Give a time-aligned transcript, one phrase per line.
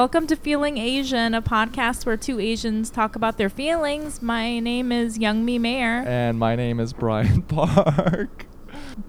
[0.00, 4.22] Welcome to Feeling Asian, a podcast where two Asians talk about their feelings.
[4.22, 6.02] My name is Youngmi Mayer.
[6.06, 8.46] And my name is Brian Park.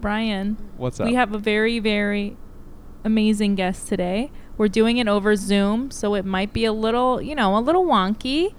[0.02, 1.06] Brian, What's up?
[1.06, 2.36] we have a very, very
[3.04, 4.30] amazing guest today.
[4.58, 7.86] We're doing it over Zoom, so it might be a little, you know, a little
[7.86, 8.54] wonky,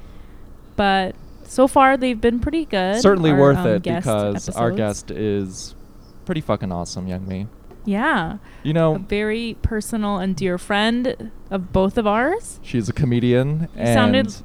[0.76, 3.00] but so far they've been pretty good.
[3.00, 5.76] certainly our, worth um, it because our guest is
[6.26, 7.48] pretty fucking awesome, Youngmi.
[7.86, 8.38] Yeah.
[8.64, 12.60] You know, A very personal and dear friend of both of ours.
[12.64, 14.36] she's a comedian, You sounded-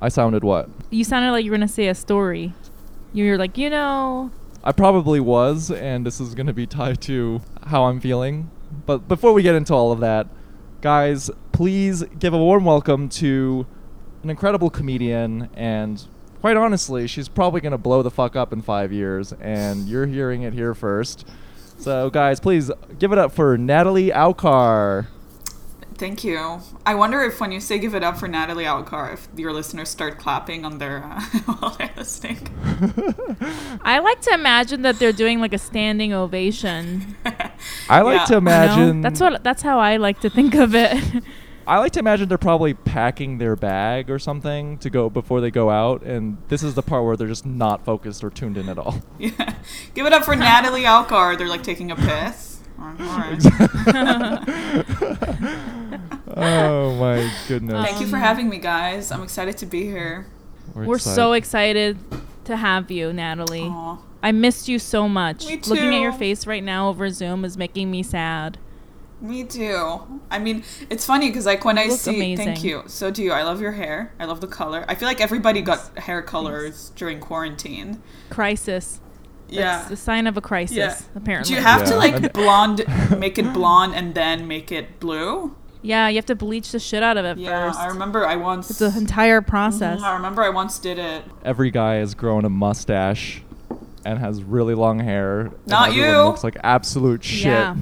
[0.00, 0.68] I sounded what?
[0.90, 2.54] You sounded like you were going to say a story.
[3.12, 4.30] You were like, you know,
[4.64, 8.48] I probably was, and this is gonna be tied to how I'm feeling.
[8.86, 10.28] But before we get into all of that,
[10.80, 13.66] guys, please give a warm welcome to
[14.22, 16.04] an incredible comedian, and
[16.40, 20.42] quite honestly, she's probably gonna blow the fuck up in five years, and you're hearing
[20.42, 21.26] it here first.
[21.82, 25.08] So, guys, please give it up for Natalie Aukar.
[25.96, 26.60] Thank you.
[26.86, 29.88] I wonder if when you say give it up for Natalie Alcar, if your listeners
[29.88, 32.38] start clapping on their uh, while they're listening.
[33.82, 37.16] I like to imagine that they're doing like a standing ovation.
[37.88, 38.24] I like Yeah.
[38.26, 39.00] to You know, imagine.
[39.00, 41.02] That's what that's how I like to think of it.
[41.66, 45.50] I like to imagine they're probably packing their bag or something to go before they
[45.50, 48.68] go out, and this is the part where they're just not focused or tuned in
[48.68, 49.00] at all.
[49.18, 49.54] Yeah.
[49.94, 51.38] Give it up for Natalie Alcar.
[51.38, 52.60] They're like taking a piss.
[56.34, 57.86] Oh my goodness.
[57.86, 59.12] Thank you for um, having me, guys.
[59.12, 60.26] I'm excited to be here.
[60.74, 61.98] We're so excited
[62.44, 63.68] to have you, Natalie.
[63.68, 63.98] Aw.
[64.22, 65.46] I missed you so much.
[65.46, 68.58] Me Looking at your face right now over Zoom is making me sad.
[69.22, 70.00] Me too.
[70.30, 72.44] I mean, it's funny because like when I look see, amazing.
[72.44, 72.82] thank you.
[72.88, 73.32] So do you.
[73.32, 74.12] I love your hair.
[74.18, 74.84] I love the color.
[74.88, 78.02] I feel like everybody got hair colors during quarantine.
[78.30, 79.00] Crisis.
[79.48, 79.80] Yeah.
[79.82, 80.96] It's the sign of a crisis, Yeah.
[81.14, 81.50] apparently.
[81.50, 82.84] Do you have to like blonde,
[83.16, 85.54] make it blonde, and then make it blue?
[85.84, 87.78] yeah, you have to bleach the shit out of it Yeah, first.
[87.80, 88.70] I remember I once.
[88.70, 90.00] it's an entire process.
[90.00, 91.24] Mhm, I remember I once did it.
[91.44, 93.42] Every guy has grown a mustache
[94.04, 95.40] and has really long hair.
[95.40, 96.22] and Not everyone you.
[96.22, 97.46] Looks like absolute shit.
[97.46, 97.76] Yeah.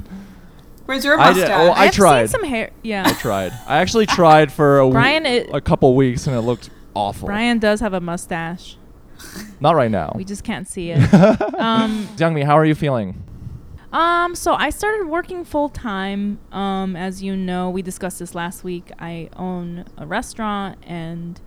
[0.91, 1.61] Where's your I did- mustache?
[1.61, 2.27] oh, I I've tried.
[2.27, 2.71] seen some hair.
[2.83, 3.05] Yeah.
[3.07, 3.53] I tried.
[3.69, 7.27] I actually tried for a, w- Brian, it- a couple weeks, and it looked awful.
[7.27, 8.77] Brian does have a mustache.
[9.61, 10.13] Not right now.
[10.17, 10.99] We just can't see it.
[11.55, 13.23] um, Youngmi, how are you feeling?
[13.93, 16.41] Um, so I started working full time.
[16.51, 18.91] Um, as you know, we discussed this last week.
[18.99, 21.41] I own a restaurant, and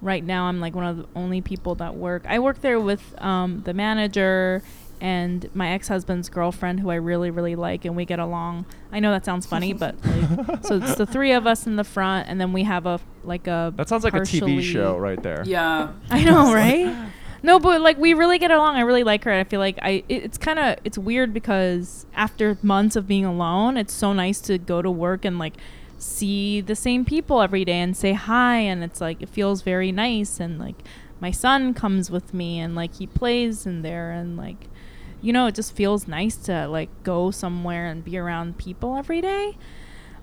[0.00, 2.24] right now I'm like one of the only people that work.
[2.26, 4.62] I work there with um, the manager
[5.00, 8.66] and my ex-husband's girlfriend, who I really, really like, and we get along.
[8.92, 11.84] I know that sounds funny, but like, so it's the three of us in the
[11.84, 13.72] front, and then we have a like a.
[13.76, 15.42] That sounds like a TV show right there.
[15.46, 15.92] yeah.
[16.10, 17.10] I know, right?
[17.42, 18.76] No, but like we really get along.
[18.76, 19.32] I really like her.
[19.32, 20.02] I feel like I.
[20.08, 24.40] It, it's kind of it's weird because after months of being alone, it's so nice
[24.42, 25.54] to go to work and like
[25.98, 29.92] see the same people every day and say hi, and it's like it feels very
[29.92, 30.40] nice.
[30.40, 30.82] And like
[31.20, 34.68] my son comes with me, and like he plays in there, and like
[35.22, 39.20] you know, it just feels nice to like go somewhere and be around people every
[39.20, 39.56] day.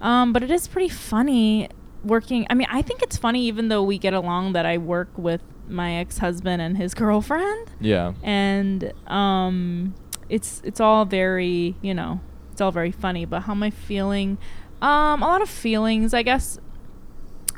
[0.01, 1.69] Um, but it is pretty funny
[2.03, 2.45] working.
[2.49, 5.41] I mean, I think it's funny even though we get along that I work with
[5.67, 8.13] my ex-husband and his girlfriend Yeah.
[8.21, 9.93] and um
[10.29, 12.19] it's it's all very, you know,
[12.51, 14.37] it's all very funny, but how am I feeling?
[14.81, 16.59] Um a lot of feelings, I guess.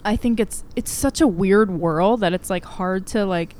[0.03, 3.55] I think it's it's such a weird world that it's like hard to like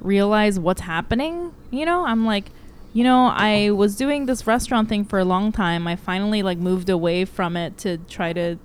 [0.00, 1.52] realize what's happening.
[1.72, 2.50] You know, I'm like,
[2.94, 5.88] you know, I was doing this restaurant thing for a long time.
[5.88, 8.56] I finally like moved away from it to try to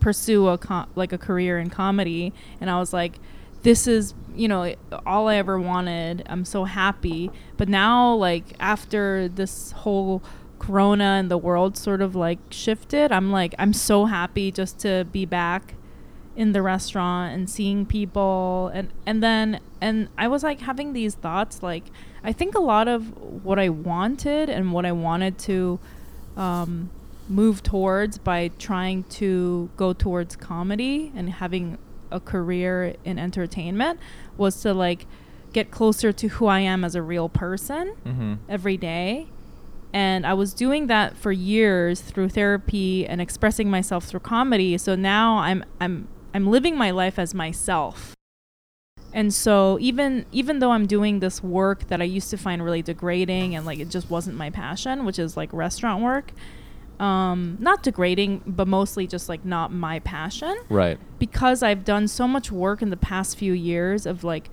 [0.00, 3.20] pursue a co- like a career in comedy, and I was like,
[3.62, 4.74] this is you know
[5.06, 6.24] all I ever wanted.
[6.26, 10.20] I'm so happy, but now like after this whole
[10.58, 15.06] corona and the world sort of like shifted, I'm like I'm so happy just to
[15.12, 15.74] be back
[16.34, 21.14] in the restaurant and seeing people and and then and I was like having these
[21.14, 21.84] thoughts like
[22.28, 23.00] I think a lot of
[23.44, 25.78] what I wanted and what I wanted to
[26.36, 26.90] um,
[27.28, 31.78] move towards by trying to go towards comedy and having
[32.10, 33.98] a career in entertainment
[34.36, 35.06] was to like
[35.52, 38.34] get closer to who I am as a real person Mm-hmm.
[38.48, 39.28] every day.
[39.92, 44.76] And I was doing that for years through therapy and expressing myself through comedy.
[44.78, 48.15] So now I'm I'm I'm living my life as myself.
[49.16, 52.82] And so even even though I'm doing this work that I used to find really
[52.82, 56.32] degrading and like it just wasn't my passion, which is like restaurant work,
[57.00, 60.98] um, not degrading, but mostly just like not my passion Right.
[61.18, 64.50] because I've done so much work in the past few years of like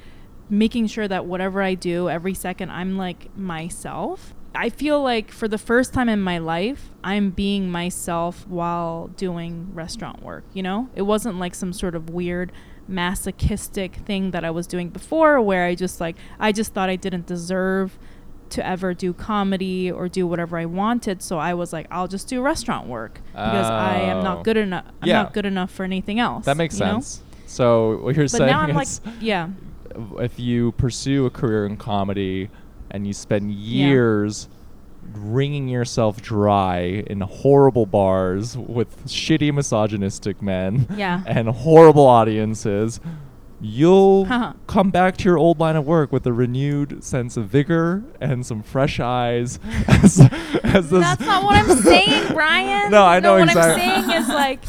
[0.50, 4.34] making sure that whatever I do every second I'm like myself.
[4.56, 9.72] I feel like for the first time in my life, I'm being myself while doing
[9.74, 10.90] restaurant work, you know?
[10.96, 12.52] It wasn't like some sort of weird
[12.88, 16.96] masochistic thing that I was doing before where I just like I just thought I
[16.96, 17.98] didn't deserve
[18.50, 22.28] to ever do comedy or do whatever I wanted, so I was like I'll just
[22.28, 24.22] do restaurant work because I am Oh.
[24.24, 25.24] not good enough I'm Yeah.
[25.24, 26.46] not good enough for anything else.
[26.46, 26.94] That makes you know?
[26.94, 27.22] sense.
[27.46, 28.88] So what you're But saying now I'm like
[29.22, 29.50] yeah.
[30.20, 32.50] if you pursue a career in comedy
[32.92, 34.48] and you spend years
[35.14, 41.24] wringing yourself dry in horrible bars with shitty misogynistic men Yeah.
[41.26, 43.00] and horrible audiences,
[43.62, 44.54] you'll Haha.
[44.68, 48.46] come back to your old line of work with a renewed sense of vigor and
[48.46, 49.60] some fresh eyes.
[49.88, 50.20] As,
[50.64, 52.92] as That's not what I'm saying, Brian.
[52.92, 53.84] No, I know what exactly.
[53.84, 54.64] I'm saying is like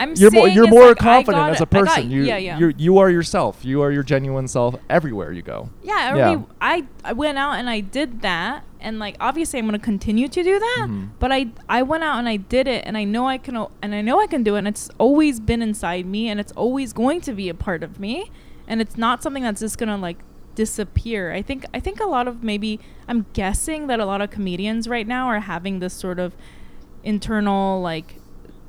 [0.00, 2.10] I'm you're more you're more like, confident as a person.
[2.10, 2.58] you yeah, yeah.
[2.58, 3.64] you you are yourself.
[3.64, 5.70] You are your genuine self everywhere you go.
[5.82, 6.42] Yeah, Yeah.
[6.60, 10.42] I I went out and I did that, and like obviously I'm gonna continue to
[10.42, 10.86] do that.
[10.88, 11.10] Mhm.
[11.18, 13.94] But I I went out and I did it, and I know I can and
[13.94, 16.92] I know I can do it, and it's always been inside me, and it's always
[16.92, 18.30] going to be a part of me,
[18.66, 20.18] and it's not something that's just gonna like
[20.54, 21.32] disappear.
[21.32, 24.88] I think I think a lot of maybe I'm guessing that a lot of comedians
[24.88, 26.34] right now are having this sort of
[27.04, 28.16] internal like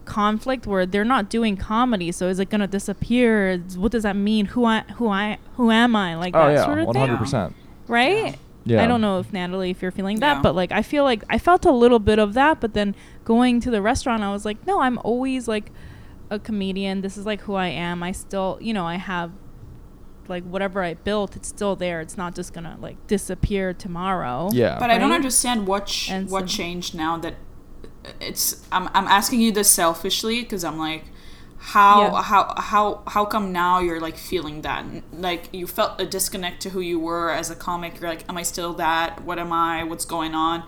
[0.06, 3.58] conflict where they're not doing comedy so is it going to disappear?
[3.78, 4.46] What does that mean?
[4.48, 6.16] Who i who i who am i?
[6.16, 7.56] Like oh that yeah, sort of one thing hundred percent.
[7.88, 8.38] right?
[8.66, 8.82] Yeah.
[8.82, 10.42] i don't know if natalie if you're feeling that Yeah.
[10.42, 12.96] but like i feel like i felt a little bit of that but then
[13.26, 15.70] going to the restaurant i was like no i'm always like
[16.30, 17.02] a comedian.
[17.02, 18.02] This is like who i am.
[18.02, 19.32] I still you know i have
[20.30, 22.00] like whatever i built it's still there.
[22.00, 24.50] It's not just gonna like disappear tomorrow.
[24.54, 24.80] Yeah.
[24.80, 27.36] But I don't understand what ch- And what some- changed now that
[28.20, 28.62] it's.
[28.72, 31.06] I'm I'm asking you this selfishly because I'm like,
[31.58, 32.22] how Yeah.
[32.22, 36.70] how how how come now you're like feeling that like you felt a disconnect to
[36.72, 38.00] who you were as a comic.
[38.00, 39.24] You're like, am I still that?
[39.24, 39.84] What am I?
[39.84, 40.64] What's going on?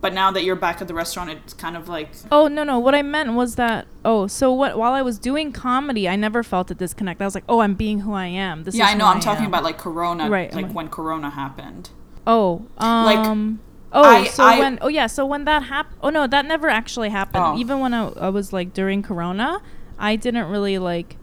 [0.00, 2.78] But now that you're back at the restaurant, it's kind of like Oh no no!
[2.78, 4.78] What I meant was that oh so what?
[4.78, 7.20] While I was doing comedy, I never felt a disconnect.
[7.20, 8.64] I was like, oh, I'm being who I am.
[8.64, 9.06] This yeah, is I know.
[9.06, 9.50] I'm talking am.
[9.50, 11.90] about like Corona, Right, like I'm- when Corona happened.
[12.26, 13.60] Oh, um, Like, um,
[13.96, 16.68] oh, I- so I- when oh yeah, so when that happened, oh no, that never
[16.68, 17.44] actually happened.
[17.44, 17.58] Oh.
[17.58, 19.60] Even when I, I was like during Corona,
[19.98, 21.16] I didn't really like,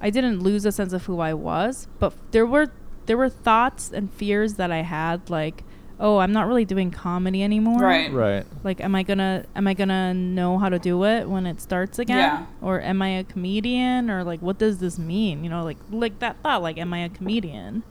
[0.00, 2.66] I didn't lose a sense of who I was, but there were
[3.06, 5.64] there were thoughts and fears that I had like,
[5.98, 7.80] oh, I'm not really doing comedy anymore.
[7.80, 8.12] Right.
[8.12, 8.44] Right.
[8.64, 11.98] Like, am I gonna am I gonna know how to do it when it starts
[11.98, 12.18] again?
[12.18, 12.46] Yeah.
[12.60, 14.10] Or am I a comedian?
[14.10, 15.44] Or like, what does this mean?
[15.44, 16.62] You know, like like that thought.
[16.62, 17.82] Like, am I a comedian?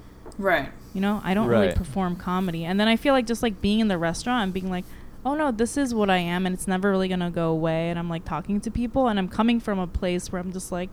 [0.42, 0.72] Right.
[0.94, 2.66] You know, I don't really perform comedy.
[2.66, 4.84] And then I feel like just like being in the restaurant and being like,
[5.26, 7.90] oh no, this is what I am, and it's never really gonna go away.
[7.90, 10.72] And I'm like talking to people, and I'm coming from a place where I'm just
[10.72, 10.90] like.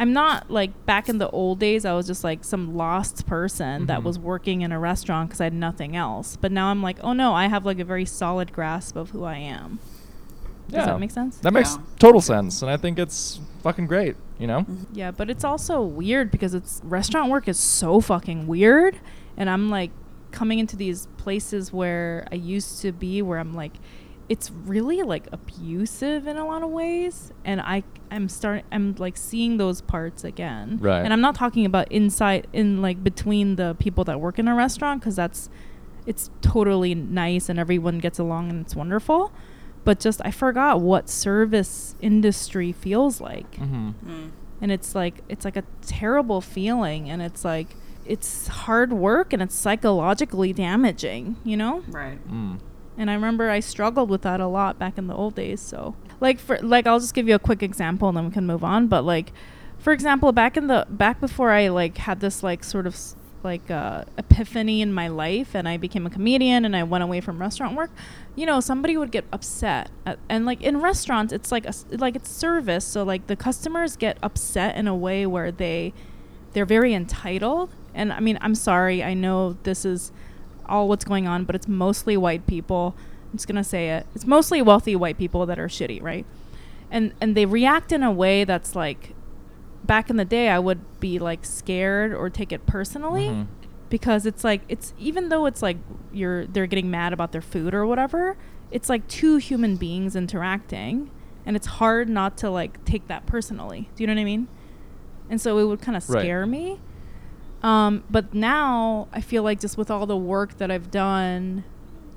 [0.00, 1.84] I'm not like back in the old days.
[1.84, 4.04] I was just like some lost person that Mhm.
[4.04, 6.36] was working in a restaurant because I had nothing else.
[6.36, 9.24] But now I'm like, oh no, I have like a very solid grasp of who
[9.24, 9.80] I am.
[10.68, 11.38] Does that make sense?
[11.38, 11.82] That makes Yeah.
[11.98, 14.16] total sense, and I think it's fucking great.
[14.38, 14.60] You know.
[14.60, 14.94] Mm-hmm.
[14.94, 18.98] Yeah, but it's also weird because it's restaurant work is so fucking weird,
[19.36, 19.90] and I'm like
[20.30, 23.72] coming into these places where I used to be, where I'm like,
[24.28, 29.16] it's really like abusive in a lot of ways, and I I'm starting I'm like
[29.16, 30.78] seeing those parts again.
[30.80, 31.00] Right.
[31.02, 34.54] And I'm not talking about inside in like between the people that work in a
[34.54, 35.48] restaurant because that's
[36.06, 39.32] it's totally nice and everyone gets along and it's wonderful.
[39.88, 43.88] But just I forgot what service industry feels like Mm-hmm.
[44.10, 44.30] Mm.
[44.60, 47.68] and it's like it's like a terrible feeling and it's like
[48.04, 52.18] it's hard work and it's psychologically damaging you know Right.
[52.30, 52.58] Mm.
[52.98, 55.94] and i remember i struggled with that a lot back in the old days so
[56.20, 58.62] like for like i'll just give you a quick example and then we can move
[58.64, 59.32] on but like
[59.78, 63.14] for example back in the back before i like had this like sort of s-
[63.44, 67.20] like uh, epiphany in my life and i became a comedian and i went away
[67.20, 67.90] from restaurant work
[68.34, 72.16] you know somebody would get upset at, and like in restaurants it's like a, like
[72.16, 75.92] it's service so like the customers get upset in a way where they
[76.52, 80.12] they're very entitled and i mean i'm sorry i know this is
[80.66, 82.94] all what's going on but it's mostly white people
[83.30, 86.26] i'm just gonna say it it's mostly wealthy white people that are shitty right?
[86.90, 89.14] And and they react in a way that's like
[89.88, 93.46] back in the day i would be like scared or take it personally Mhm.
[93.90, 95.78] because it's like it's even though it's like
[96.12, 98.36] you're they're getting mad about their food or whatever
[98.70, 101.10] it's like two human beings interacting
[101.46, 104.46] and it's hard not to like take that personally do you know what i mean
[105.30, 106.20] and so it would kind of Right.
[106.22, 106.78] scare me
[107.62, 111.64] um, but now i feel like just with all the work that i've done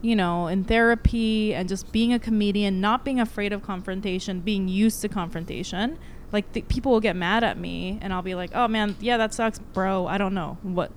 [0.02, 4.68] you know in therapy and just being a comedian not being afraid of confrontation being
[4.68, 5.98] used to confrontation
[6.32, 9.18] like th- people will get mad at me and i'll be like oh man yeah
[9.18, 10.92] that sucks bro i don't know what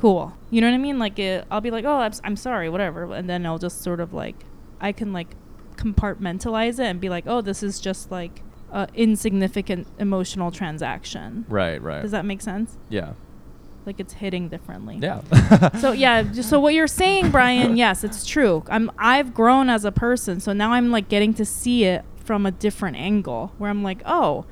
[0.00, 0.32] cool.
[0.48, 0.98] You know what I mean?
[0.98, 4.00] Like it, I'll be like, oh, I'm, I'm sorry, whatever, and then I'll just sort
[4.00, 4.46] of like,
[4.80, 5.36] I can like
[5.76, 11.44] compartmentalize it and be like, oh, this is just like a insignificant emotional transaction.
[11.48, 12.02] Right, right.
[12.02, 12.78] Does that make sense?
[12.88, 13.12] yeah.
[13.86, 14.98] Like it's hitting differently.
[15.00, 15.22] Yeah.
[15.78, 18.62] So yeah, just- so what you're saying, Brian, yes, it's true.
[18.68, 22.44] I'm I've grown as a person, so now I'm like getting to see it from
[22.44, 24.44] a different angle where I'm like, "Oh,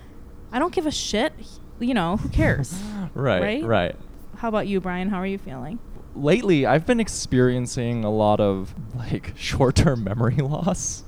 [0.53, 1.33] I don't give a shit."
[1.81, 2.73] You know, who cares?
[3.15, 3.65] right, Right?
[3.65, 3.97] right.
[4.39, 5.09] How about you, Brian?
[5.11, 5.79] How are you feeling?
[6.15, 11.05] lately I've been experiencing a lot of like short-term memory loss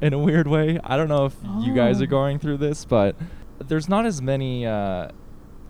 [0.00, 0.78] in a weird way.
[0.84, 2.04] I don't know if you guys Oh.
[2.04, 3.16] are going through this, but
[3.58, 5.08] there's not as many uh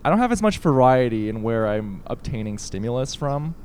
[0.05, 3.55] I don't have as much variety in where I'm obtaining stimulus from.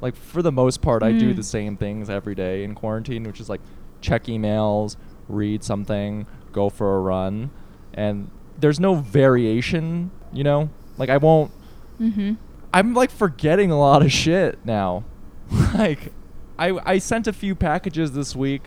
[0.00, 1.36] Like for the most part I do Mm.
[1.36, 3.62] the same things every day in quarantine, which is like
[4.00, 4.94] check emails,
[5.28, 7.50] read something, go for a run,
[7.92, 8.30] and
[8.64, 10.70] there's no variation, you know?
[10.96, 11.50] Like I won't
[12.00, 12.32] Mm-hmm.
[12.72, 15.04] I'm like forgetting a lot of shit now.
[15.74, 16.12] like
[16.58, 18.62] I I sent a few packages this week,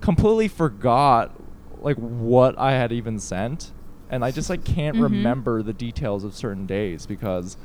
[0.00, 1.32] completely forgot
[1.80, 3.72] like what I had even sent,
[4.08, 5.02] and I just like can't Mhm.
[5.02, 7.56] remember the details of certain days because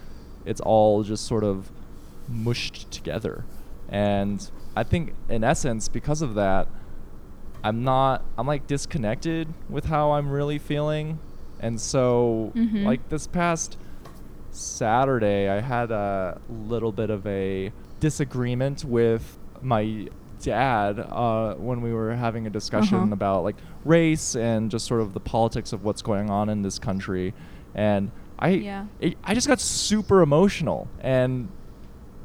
[0.46, 1.72] it's all just sort of
[2.28, 3.46] mushed together.
[3.88, 6.68] And I think in essence because of that
[7.64, 11.20] I'm not I'm like disconnected with how I'm really feeling.
[11.62, 12.84] And so Mhm.
[12.86, 13.78] like this past
[14.52, 20.08] Saturday, I had a little bit of a disagreement with my
[20.42, 23.14] dad uh, when we were having a discussion Uh-huh.
[23.14, 26.80] about like race and just sort of the politics of what's going on in this
[26.80, 27.34] country,
[27.76, 28.86] and I Yeah.
[29.00, 31.48] it, I just got super emotional and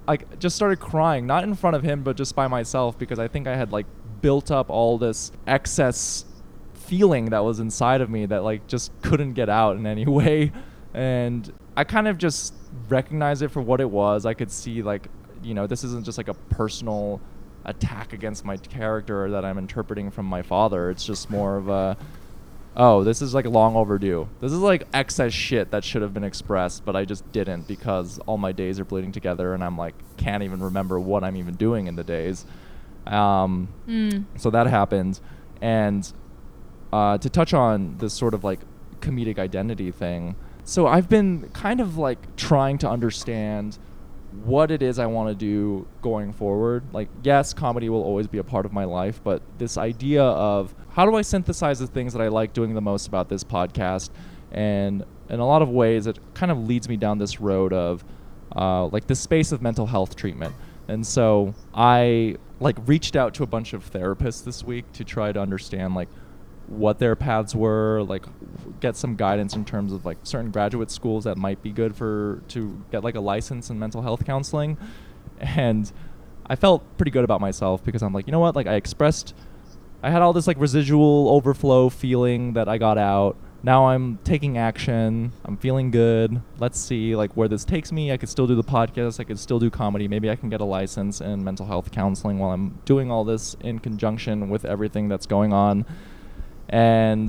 [0.08, 3.28] like just started crying, not in front of him, but just by myself because I
[3.28, 3.86] think I had like
[4.22, 6.24] built up all this excess
[6.86, 10.52] feeling that was inside of me that like just couldn't get out in any way.
[10.94, 12.54] And i kind of just
[12.88, 14.24] recognized it for what it was.
[14.26, 15.08] I could see like
[15.42, 17.20] you know this isn't just like a personal
[17.64, 20.90] attack against my character that i'm interpreting from my father.
[20.90, 21.96] It's just more of a
[22.76, 24.28] oh this is like long overdue.
[24.40, 28.18] This is like excess shit that should have been expressed but i just didn't because
[28.26, 31.54] all my days are bleeding together and i'm like can't even remember what i'm even
[31.54, 32.46] doing in the days.
[33.06, 34.24] Um, Mm.
[34.36, 35.20] so that happened.
[35.60, 36.10] And
[36.92, 38.60] uh, to touch on this sort of like
[39.00, 40.36] comedic identity thing.
[40.64, 43.78] So i've been kind of like trying to understand
[44.44, 46.84] what it is i want to do going forward.
[46.92, 50.74] Like yes comedy will always be a part of my life but this idea of
[50.90, 54.10] how do i synthesize the things that i like doing the most about this podcast?
[54.50, 58.04] And in a lot of ways it kind of leads me down this road of
[58.54, 60.54] uh, like the space of mental health treatment.
[60.88, 65.30] And so i like reached out to a bunch of therapists this week to try
[65.30, 66.08] to understand like
[66.68, 68.24] what their paths were like
[68.80, 72.42] get some guidance in terms of like certain graduate schools that might be good for
[72.48, 74.76] to get like a license in mental health counseling.
[75.40, 75.90] And
[76.48, 78.54] i felt pretty good about myself because i'm like you know what?
[78.56, 79.34] Like i expressed
[80.02, 83.36] i had all this like residual overflow feeling that i got out.
[83.62, 85.32] Now i'm taking action.
[85.44, 86.40] I'm feeling good.
[86.58, 88.12] Let's see like where this takes me.
[88.12, 89.18] I could still do the podcast.
[89.18, 90.08] I could still do comedy.
[90.08, 93.56] Maybe i can get a license in mental health counseling while i'm doing all this
[93.60, 95.86] in conjunction with everything that's going on
[96.68, 97.28] and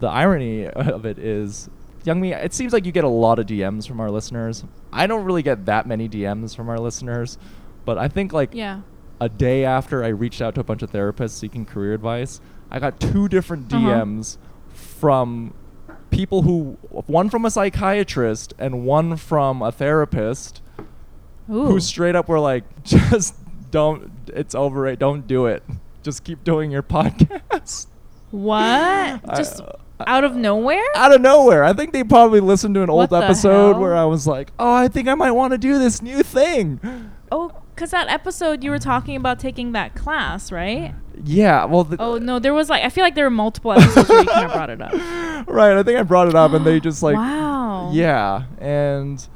[0.00, 1.68] the irony of it is,
[2.04, 4.64] Youngmi, it seems like you get a lot of DMs from our listeners.
[4.92, 7.36] I don't really get that many DMs from our listeners,
[7.84, 8.80] but I think like Yeah.
[9.20, 12.78] a day after I reached out to a bunch of therapists seeking career advice, I
[12.78, 13.86] got two different Uh-huh.
[14.04, 14.38] DMs
[14.72, 15.54] from
[16.10, 16.76] people who
[17.06, 20.62] one from a psychiatrist and one from a therapist
[21.50, 21.64] Ooh.
[21.66, 23.34] who straight up were like, just
[23.70, 25.62] don't, it's over it, don't do it.
[26.02, 27.86] Just keep doing your podcast.
[28.30, 29.36] What?
[29.36, 29.60] Just
[30.06, 30.82] out of nowhere?
[30.94, 31.64] out of nowhere.
[31.64, 33.80] I think they probably listened to an old What episode hell?
[33.80, 36.80] where I was like, "Oh, I think I might want to do this new thing."
[37.32, 40.94] Oh, because that episode you were talking about taking that class, right?
[41.24, 44.08] Yeah, well, the, Oh no, there was like I feel like there were multiple episodes
[44.08, 44.92] where you kind of brought it up.
[45.48, 45.76] right.
[45.76, 47.90] I think I brought it up, and they just like, wow.
[47.92, 49.26] yeah, and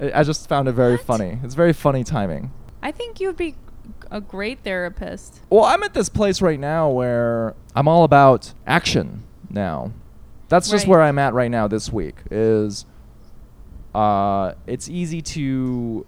[0.00, 1.04] I I just found it very What?
[1.04, 1.38] funny.
[1.44, 2.52] It's very funny timing.
[2.82, 3.56] I think you would be
[4.10, 5.40] a great therapist.
[5.50, 9.92] Well, I'm at this place right now where I'm all about action now.
[10.48, 10.90] That's just Right.
[10.90, 12.84] where I'm at right now this week is
[13.94, 16.06] uh it's easy to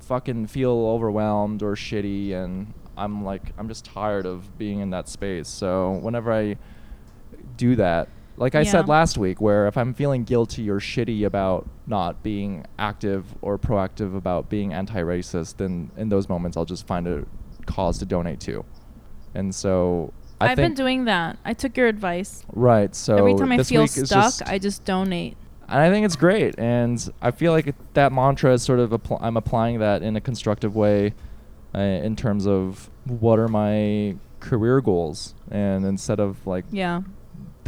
[0.00, 5.08] fucking feel overwhelmed or shitty and I'm like I'm just tired of being in that
[5.08, 5.48] space.
[5.48, 6.56] So whenever I
[7.56, 11.68] do that, like I said last week where if I'm feeling guilty or shitty about
[11.86, 17.06] not being active or proactive about being anti-racist, then in those moments I'll just find
[17.06, 17.24] a
[17.66, 18.64] cause to donate to.
[19.34, 21.38] And so I I've been doing that.
[21.44, 22.44] I took your advice.
[22.52, 22.94] right.
[22.94, 25.36] So Every time I feel stuck, just- I just donate.
[25.68, 26.54] and I think it's great.
[26.58, 30.16] And I feel like it, that mantra is sort of appl- I'm applying that in
[30.16, 31.12] a constructive way,
[31.74, 37.02] uh, in terms of what are my career goals, and instead of like Yeah.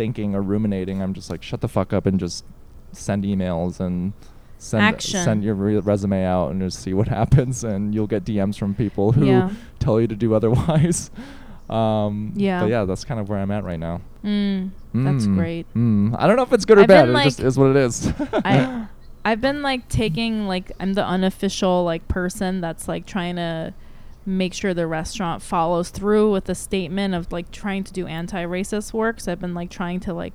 [0.00, 2.44] Thinking or ruminating, I'm just like shut the fuck up and just
[2.92, 4.12] send emails and
[4.58, 5.22] send Action.
[5.24, 8.74] send your re- resume out and just see what happens, and you'll get DMs from
[8.74, 9.50] people who Yeah.
[9.78, 11.10] tell you to do otherwise.
[11.70, 12.62] Um, Yeah.
[12.62, 14.00] But yeah, that's kind of where I'm at right now.
[14.24, 15.66] Mm, that's Mm, great.
[15.74, 16.16] Mm.
[16.18, 17.08] I don't know if it's good or I've bad.
[17.08, 18.12] It just is what it is.
[18.44, 18.88] I
[19.24, 23.72] I've been like taking like I'm the unofficial like person that's like trying to
[24.36, 28.92] make sure the restaurant follows through with a statement of like trying to do anti-racist
[28.92, 29.20] work.
[29.20, 30.32] So I've been like trying to like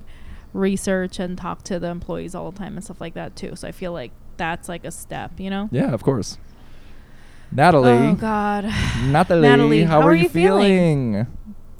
[0.52, 3.56] research and talk to the employees all the time and stuff like that too.
[3.56, 5.68] So I feel like that's like a step, you know?
[5.72, 6.38] yeah, of course.
[7.52, 7.90] Natalie.
[7.90, 8.64] Oh God.
[9.04, 11.12] Natalie, Natalie, how, how are, are you you feeling?
[11.12, 11.26] feeling?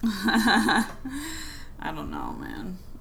[0.05, 2.79] I don't know, man.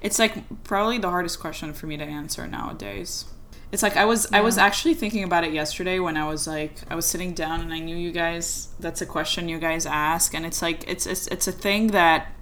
[0.00, 3.24] it's like probably the hardest question for me to answer nowadays.
[3.72, 6.80] It's like I was I was actually thinking about it yesterday when I was like
[6.90, 10.34] I was sitting down and I knew you guys that's a question you guys ask
[10.34, 12.32] and it's like it's it's it's a thing that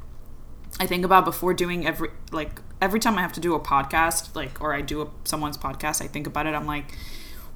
[0.80, 4.34] I think about before doing every like every time I have to do a podcast
[4.34, 6.94] like or I do a, someone's podcast I think about it I'm like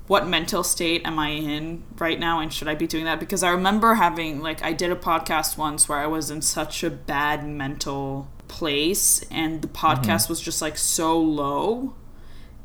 [0.06, 3.20] what mental state am I in right now and should I be doing that?
[3.20, 6.84] Because I remember having like I did a podcast once where I was in such
[6.84, 10.02] a bad mental place and the mm-hmm.
[10.02, 11.94] podcast was just like so low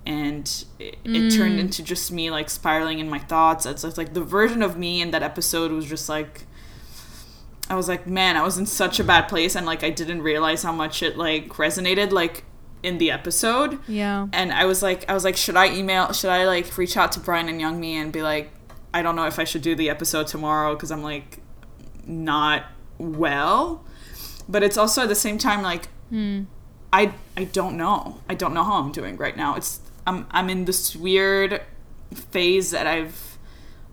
[0.07, 3.65] and it, it turned into just me like spiraling in my thoughts.
[3.65, 6.43] It's like, like the version of me in that episode was just like
[7.69, 10.21] I was like, man, I was in such a bad place and like I didn't
[10.21, 12.45] realize how much it like resonated like
[12.83, 14.27] in the episode Yeah.
[14.31, 16.13] and I was like, I was like, should I email?
[16.13, 18.51] Should I like reach out to Brian and Youngmi and be like,
[18.93, 21.39] I don't know if I should do the episode tomorrow because I'm like
[22.05, 22.63] not
[22.97, 23.83] well.
[24.47, 26.43] But it's also at the same time like Hmm.
[26.93, 28.21] I I don't know.
[28.29, 29.55] I don't know how I'm doing right now.
[29.55, 31.61] It's I'm I'm in this weird
[32.15, 33.37] phase that I've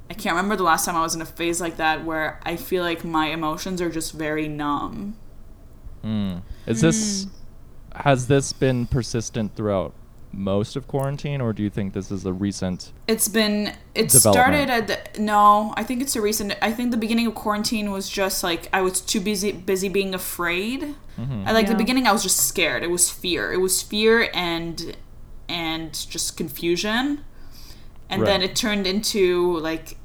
[0.09, 2.57] I can't remember the last time I was in a phase like that where I
[2.57, 5.17] feel like my emotions are just very numb.
[6.05, 6.43] Mm.
[6.67, 7.27] Is this
[7.95, 9.93] has this been persistent throughout
[10.33, 12.93] most of quarantine, or do you think this is a recent?
[13.09, 16.97] It's been it started at the, no, I think it's a recent I think the
[16.97, 20.95] beginning of quarantine was just like I was too busy busy being afraid.
[21.47, 22.83] I like the beginning I was just scared.
[22.83, 23.53] It was fear.
[23.53, 24.97] It was fear and
[25.49, 27.25] and just confusion.
[28.09, 29.97] And then it turned into like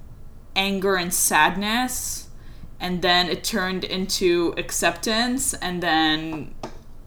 [0.56, 2.30] anger and sadness.
[2.80, 5.54] And then it turned into acceptance.
[5.54, 6.56] And then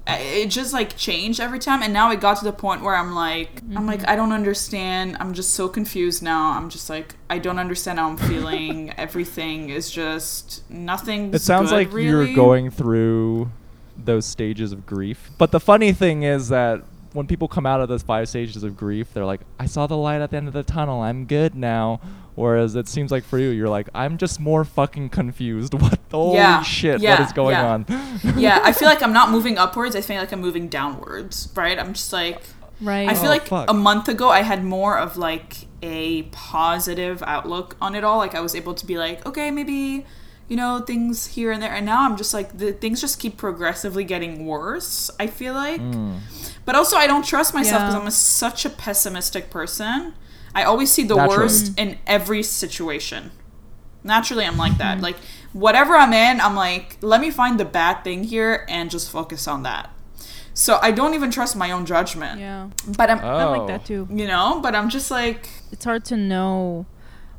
[0.07, 1.83] it just like changed every time.
[1.83, 4.11] And now it got to the point where i'm like i'm like mm-hmm.
[4.11, 5.17] i don't understand.
[5.21, 6.53] I'm just so confused now.
[6.53, 8.91] I'm just like i don't understand how i'm feeling.
[8.97, 13.51] Everything is just nothing It sounds good, like you're going through
[13.97, 15.31] those stages of grief.
[15.39, 16.83] But the funny thing is that
[17.15, 19.97] when people come out of those five stages of grief, they're like, "I saw the
[19.97, 21.01] light at the end of the tunnel.
[21.01, 22.01] I'm good now."
[22.35, 25.75] Whereas it seems like for you, you're like, "I'm just more fucking confused.
[25.83, 26.95] What the holy shit?
[26.95, 27.71] what yeah, is going yeah.
[27.73, 27.87] on?"
[28.37, 31.79] yeah i feel like i'm not moving upwards i feel like i'm moving downwards right
[31.79, 32.43] i'm just like
[32.81, 33.09] Right.
[33.09, 33.71] I feel Oh, like fuck.
[33.71, 38.19] a month ago I had more of like a positive outlook on it all.
[38.19, 40.05] Like I was able to be like, okay, maybe
[40.53, 41.73] you know things here and there.
[41.79, 45.11] And now I'm just like the things just keep progressively getting worse.
[45.25, 46.19] I feel like, Mm.
[46.67, 48.01] but also I don't trust myself because Yeah.
[48.03, 48.11] I'm a,
[48.45, 50.13] such a pessimistic person.
[50.55, 51.39] I always see the Naturally.
[51.45, 53.23] worst in every situation.
[54.05, 55.01] Naturally, I'm like Mm-hmm.
[55.01, 55.09] that.
[55.09, 55.17] Like
[55.65, 59.43] whatever I'm in, I'm like, let me find the bad thing here and just focus
[59.49, 59.85] on that.
[60.55, 62.37] So I don't even trust my own judgment.
[62.41, 62.69] yeah.
[62.99, 63.53] But I'm, I Oh.
[63.57, 64.03] like that too.
[64.21, 66.85] you know, but I'm just like, it's hard to know.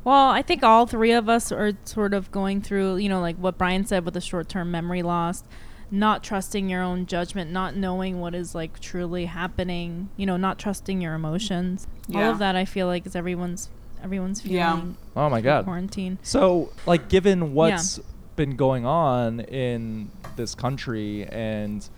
[0.04, 3.36] Well, I think all three of us are sort of going through, you know, like
[3.36, 5.42] what Brian said with the short term memory loss,
[5.90, 10.58] not trusting your own judgment, not knowing what is like truly happening, you know, not
[10.58, 11.86] trusting your emotions.
[12.14, 13.70] All of that I feel like is everyone's
[14.02, 14.82] everyone's feeling Yeah.
[15.16, 15.64] Oh my god.
[15.64, 16.18] quarantine.
[16.22, 17.98] So, like, given what's
[18.36, 21.88] been going on in this country and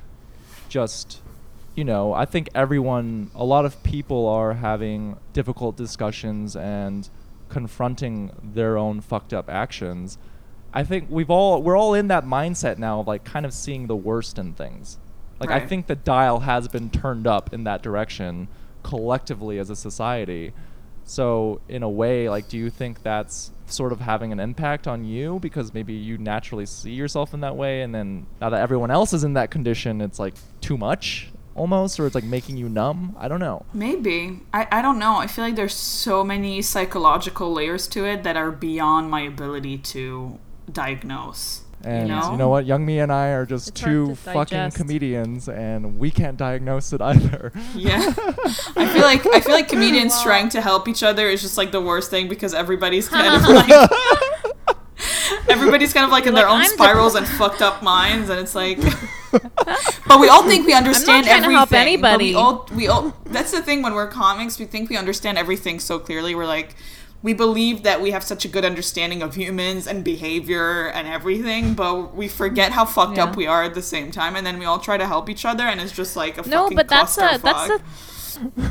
[0.69, 1.21] just,
[1.75, 7.09] you know, I think everyone, a lot of people are having difficult discussions and
[7.49, 10.19] confronting their own fucked up actions.
[10.73, 13.87] I think we've all, we're all in that mindset now of like kind of seeing
[13.87, 14.99] the worst in things.
[15.39, 18.49] Like, I think the dial has been turned up in that direction
[18.83, 20.53] collectively as a society.
[21.05, 25.05] So, in a way, like, do you think that's sort of having an impact on
[25.05, 28.91] you because maybe you naturally see yourself in that way, and then now that everyone
[28.91, 32.69] else is in that condition, it's like too much almost, or it's like making you
[32.69, 33.17] numb?
[33.19, 33.65] I don't know.
[33.73, 34.41] maybe.
[34.53, 35.17] I, I don't know.
[35.17, 39.79] I feel like there's so many psychological layers to it that are beyond my ability
[39.79, 40.39] to
[40.71, 41.63] diagnose.
[41.85, 42.49] And you know, you know?
[42.49, 42.67] what?
[42.67, 47.53] Youngmi and I are just It's two fucking comedians, and we can't diagnose it either.
[47.75, 47.99] Yeah.
[48.77, 51.73] I feel like I feel like comedians trying to help each other is just like
[51.73, 53.91] the worst thing because everybody's kind of like
[55.49, 58.31] everybody's kind of like in You're their like, own "I'm spirals and fucked up minds
[58.31, 58.79] and it's like
[60.07, 62.31] but we all think we understand trying to help anybody.
[62.31, 65.79] we all we all that's the thing when we're comics we think we understand everything
[65.81, 66.75] so clearly we're like
[67.23, 71.75] we believe that we have such a good understanding of humans and behavior and everything,
[71.75, 73.25] but we forget how fucked Yeah.
[73.25, 75.45] up we are at the same time, and then we all try to help each
[75.45, 77.81] other, and it's just like a No, but that's a that's a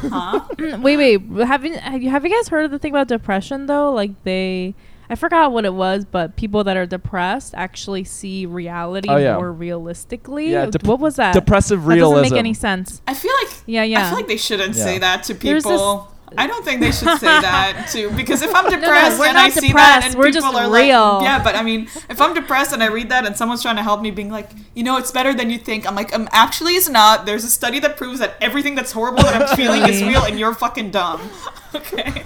[0.09, 0.41] huh?
[0.79, 1.21] wait, wait.
[1.45, 3.91] Have you have you have you guys heard of the thing about depression though?
[3.91, 4.75] Like they,
[5.09, 9.35] I forgot what it was, but people that are depressed actually see reality Oh, yeah.
[9.35, 10.51] more realistically.
[10.51, 11.33] Yeah, dep- what was that?
[11.33, 12.15] Depressive realism.
[12.15, 13.01] that doesn't make any sense.
[13.07, 14.05] I feel like Yeah, yeah.
[14.05, 14.83] I feel like they shouldn't Yeah.
[14.83, 16.11] say that to There's this- people.
[16.37, 19.49] I don't think they should say that too because if I'm depressed we're and I
[19.49, 21.13] see depressed, that and we're people just are real.
[21.15, 23.77] like, yeah, but I mean, if I'm depressed and I read that and someone's trying
[23.77, 25.87] to help me, being like, you know, it's better than you think.
[25.87, 27.25] I'm like, um, actually, it's not.
[27.25, 30.39] There's a study that proves that everything that's horrible that I'm feeling is real, and
[30.39, 31.21] you're fucking dumb.
[31.75, 32.23] Okay.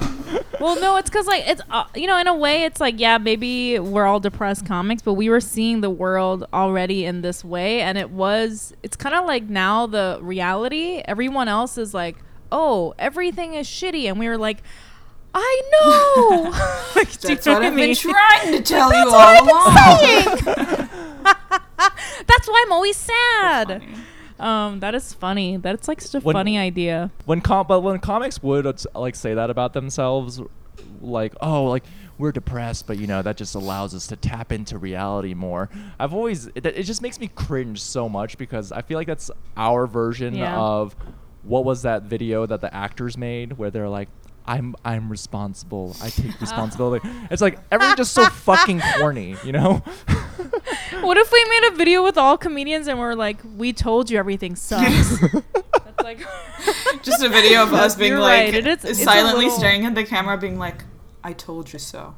[0.60, 3.18] Well, no, it's because like it's uh, you know in a way it's like yeah
[3.18, 7.82] maybe we're all depressed comics, but we were seeing the world already in this way,
[7.82, 11.02] and it was it's kind of like now the reality.
[11.06, 12.18] Everyone else is like,
[12.52, 14.64] oh, everything is shitty, and we were like,
[15.34, 16.52] I know.
[16.96, 19.78] Like, do you know what I I've been trying to tell you That's all what
[19.78, 20.78] I've been along.
[20.78, 20.90] saying.
[22.28, 23.84] That's why I'm always sad.
[24.40, 25.58] Um, that is funny.
[25.58, 27.12] That's like such a When- funny idea.
[27.26, 30.42] when com- but when comics would uh, like say that about themselves
[31.02, 31.84] like oh like
[32.18, 36.14] we're depressed but you know that just allows us to tap into reality more i've
[36.14, 39.86] always it, it just makes me cringe so much because i feel like that's our
[39.88, 40.58] version Yeah.
[40.58, 40.96] of
[41.44, 44.10] what was that video that the actors made where they're like
[44.46, 45.96] I'm I'm responsible.
[46.02, 47.08] I take responsibility.
[47.30, 49.84] it's like everything's just so fucking corny, you know?
[51.02, 54.18] What if we made a video with all comedians and we're like, we told you
[54.18, 55.20] everything sucks?
[55.54, 56.20] That's like
[57.04, 59.86] Just a video of us being You're like right, it is- it's silently little- staring
[59.86, 60.84] at the camera, being like,
[61.24, 62.16] "I told you so."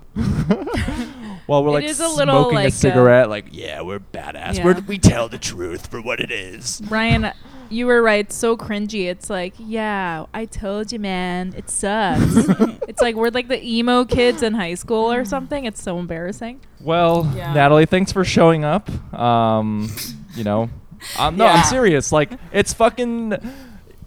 [1.46, 4.00] While we're It like is a little, smoking like, a uh, cigarette, like yeah, we're
[4.00, 4.58] badass.
[4.58, 4.66] Yeah.
[4.66, 6.82] We're, we tell the truth for what it is.
[6.88, 7.32] Brian,
[7.72, 8.32] you were right.
[8.32, 9.06] So cringy.
[9.10, 11.54] It's like, yeah, I told you, man.
[11.58, 12.22] It sucks.
[12.88, 15.66] it's like we're like the emo kids in high school or something.
[15.66, 16.60] It's so embarrassing.
[16.80, 17.54] Well, Yeah.
[17.54, 18.90] Natalie, thanks for showing up.
[19.14, 19.90] Um,
[20.36, 20.70] you know,
[21.18, 21.54] um, no, Yeah.
[21.54, 22.12] I'm serious.
[22.12, 23.36] Like, it's fucking,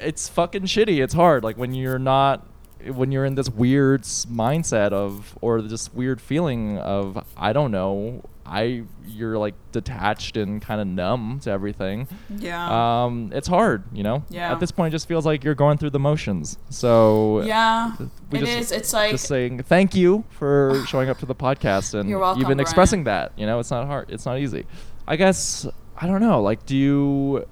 [0.01, 1.03] it's fucking shitty.
[1.03, 1.43] It's hard.
[1.45, 2.47] Like when you're not,
[2.87, 8.23] when you're in this weird mindset of, or this weird feeling of, I don't know,
[8.47, 12.09] I, you're like detached and kind of numb to everything.
[12.37, 13.05] Yeah.
[13.05, 13.85] Um, it's hard.
[13.93, 14.25] You know.
[14.29, 14.53] Yeah.
[14.53, 16.59] At this point, it just feels like you're going through the motions.
[16.71, 17.43] So.
[17.43, 17.93] yeah.
[18.31, 18.73] we It just- is.
[18.73, 22.41] It's like just saying thank you for showing up to the podcast and You're welcome,
[22.43, 22.61] even Brian.
[22.61, 23.33] expressing that.
[23.37, 24.11] You know, it's not hard.
[24.11, 24.67] It's not easy.
[25.09, 26.43] I guess I don't know.
[26.43, 27.47] Like, do you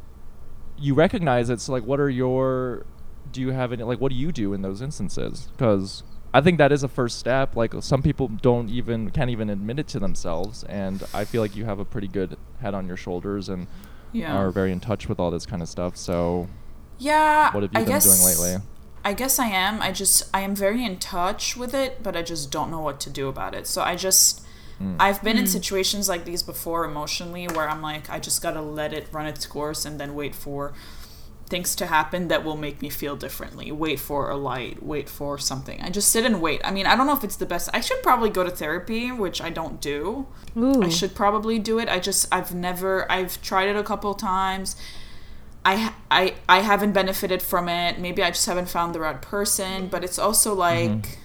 [0.79, 2.85] you recognize it's like what are your
[3.31, 5.49] do you have any like what do you do in those instances?
[5.53, 6.03] Because
[6.35, 7.57] I think that is a first step.
[7.57, 11.55] Like some people don't even can't even admit it to themselves, and I feel like
[11.55, 13.67] you have a pretty good head on your shoulders and
[14.13, 14.37] yeah.
[14.37, 15.97] are very in touch with all this kind of stuff.
[15.97, 16.49] So,
[16.99, 17.53] yeah.
[17.53, 18.65] what have you I been guess, doing lately?
[19.05, 19.83] I guess I am.
[19.83, 23.01] I just I am very in touch with it, but I just don't know what
[23.01, 23.67] to do about it.
[23.67, 24.43] So I just
[24.83, 24.97] Mm.
[24.99, 28.63] I've been in situations like these before emotionally where I'm like I just got to
[28.63, 30.73] let it run its course and then wait for
[31.53, 33.71] things to happen that will make me feel differently.
[33.71, 35.83] Wait for a light, wait for something.
[35.83, 36.63] I just sit and wait.
[36.65, 37.69] I mean, I don't know if it's the best.
[37.75, 40.27] I should probably go to therapy, which I don't do.
[40.57, 40.83] Ooh.
[40.83, 41.91] I should probably do it.
[41.91, 44.77] I just I've never I've tried it a couple times.
[45.63, 47.99] I I I haven't benefited from it.
[47.99, 50.95] Maybe I just haven't found the right person, but it's also mm-hmm.
[50.95, 51.19] like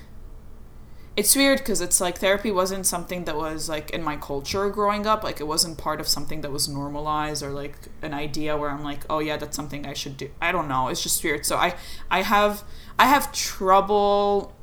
[1.17, 5.05] it's weird cuz it's like therapy wasn't something that was like in my culture growing
[5.07, 5.23] up.
[5.23, 8.83] Like it wasn't part of something that was normalized or like an idea where I'm
[8.83, 10.87] like, "Oh yeah, that's something I should do." I don't know.
[10.89, 11.45] It's just weird.
[11.45, 11.75] So I
[12.09, 12.63] I have
[12.99, 14.53] I have trouble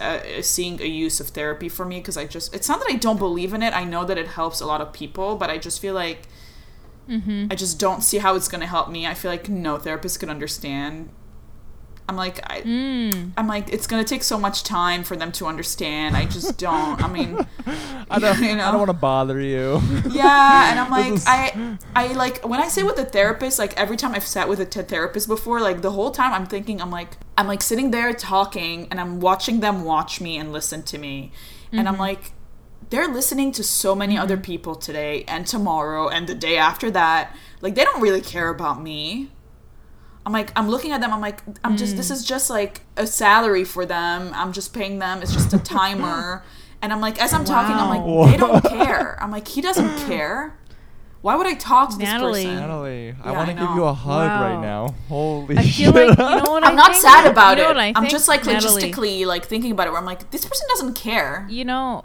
[0.00, 2.96] uh, seeing a use of therapy for me because I just it's not that I
[2.96, 3.74] don't believe in it.
[3.74, 6.28] I know that it helps a lot of people, but I just feel like
[7.08, 7.48] Mm-hmm.
[7.50, 9.06] I just don't see how it's going to help me.
[9.06, 11.10] I feel like no therapist could understand.
[12.08, 13.32] I'm like I Mm.
[13.36, 16.16] I'm like it's going to take so much time for them to understand.
[16.16, 17.02] I just don't.
[17.02, 17.38] I mean,
[18.10, 18.38] I don't.
[18.42, 19.80] You I don't want to bother you.
[20.10, 23.74] yeah, and I'm like is- I I like when I sit with a therapist, like
[23.78, 26.80] every time I've sat with a t- therapist before, like the whole time I'm thinking
[26.82, 30.82] I'm like I'm like sitting there talking and I'm watching them watch me and listen
[30.84, 31.32] to me.
[31.72, 32.32] And I'm like
[32.90, 37.34] they're listening to so many other people today and tomorrow and the day after that.
[37.62, 39.30] Like they don't really care about me.
[40.26, 41.12] I'm like I'm looking at them.
[41.12, 42.12] I'm like I'm just this mm.
[42.12, 44.30] is just like a salary for them.
[44.34, 45.22] I'm just paying them.
[45.22, 46.42] It's just a timer.
[46.82, 48.20] And I'm like as I'm talking, I'm Wow.
[48.22, 49.22] like they don't care.
[49.22, 50.58] I'm like he doesn't care.
[51.20, 52.42] Why would I talk to Natalie.
[52.42, 52.60] this person?
[52.60, 54.42] Natalie, I want to give you a hug Wow.
[54.42, 54.94] right now.
[55.08, 55.94] Holy I shit!
[55.94, 57.02] Like, you know what I'm I not think?
[57.02, 57.74] sad about you know it.
[57.74, 58.82] What I I'm think, just like Natalie?
[58.82, 61.46] logistically like thinking about it where I'm like, this person doesn't care.
[61.48, 62.04] You know,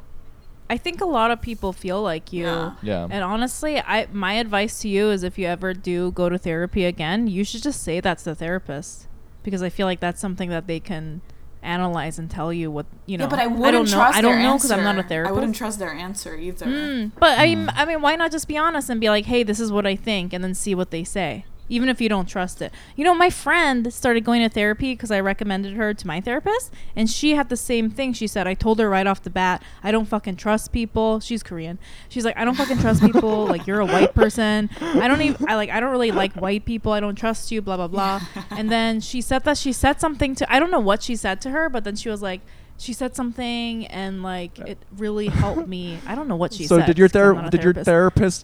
[0.69, 2.45] I think a lot of people feel like you.
[2.45, 2.73] Yeah.
[2.84, 3.08] Yeah.
[3.10, 6.86] And honestly, I my advice to you is if you ever do go to therapy
[6.86, 9.08] again, you should just say that's the therapist
[9.43, 11.21] because I feel like that's something that they can
[11.62, 13.25] analyze and tell you what you know.
[13.25, 13.91] yeah, but I wouldn't don't know.
[14.03, 15.10] trust I don't their know because I'm not a answer.
[15.10, 15.32] therapist.
[15.32, 16.65] I wouldn't trust their answer either.
[16.65, 19.60] Mm, but I, I mean, why not just be honest and be like, hey, this
[19.60, 22.62] is what I think, and then see what they say, even if you don't trust
[22.62, 22.73] it.
[22.95, 26.73] You know, my friend started going to therapy because I recommended her to my therapist,
[26.95, 28.13] and she had the same thing.
[28.13, 31.19] She said, I told her right off the bat, I don't fucking trust people.
[31.19, 31.79] She's Korean.
[32.10, 33.45] She's like, I don't fucking trust people.
[33.47, 34.69] like, you're a white person.
[34.82, 36.91] I don't even, I like, I don't really like white people.
[36.91, 38.21] I don't trust you, blah, blah, blah.
[38.49, 41.39] and then she said that she said something to, I don't know what she said
[41.41, 42.41] to her, but then she was like,
[42.80, 46.00] she said something and like it really helped me.
[46.08, 46.86] I don't know what she so said.
[46.88, 47.86] did your 'cause I'm ther- not a did your therapist.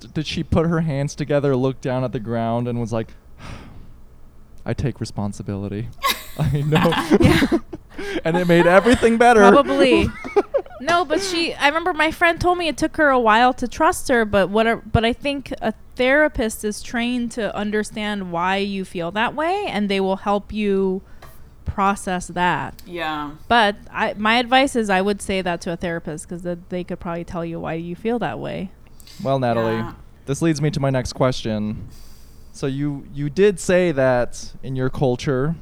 [0.01, 3.13] therapist did she put her hands together, look down at the ground and was like
[4.65, 5.87] I take responsibility.
[6.39, 7.17] I know.
[7.21, 7.59] Yeah.
[8.25, 9.39] and it made everything better.
[9.39, 10.09] Probably.
[10.81, 11.53] no, but she.
[11.53, 14.49] I remember my friend told me it took her a while to trust her, but
[14.49, 14.67] what?
[14.67, 19.65] a- But I think a therapist is trained to understand why you feel that way,
[19.69, 21.03] and they will help you
[21.65, 22.81] process that.
[22.85, 23.31] Yeah.
[23.47, 26.99] But I, my advice is, I would say that to a therapist because they could
[26.99, 28.71] probably tell you why you feel that way.
[29.23, 29.93] Well, Natalie, Yeah.
[30.25, 31.89] this leads me to my next question.
[32.51, 35.55] So you you did say that in your culture,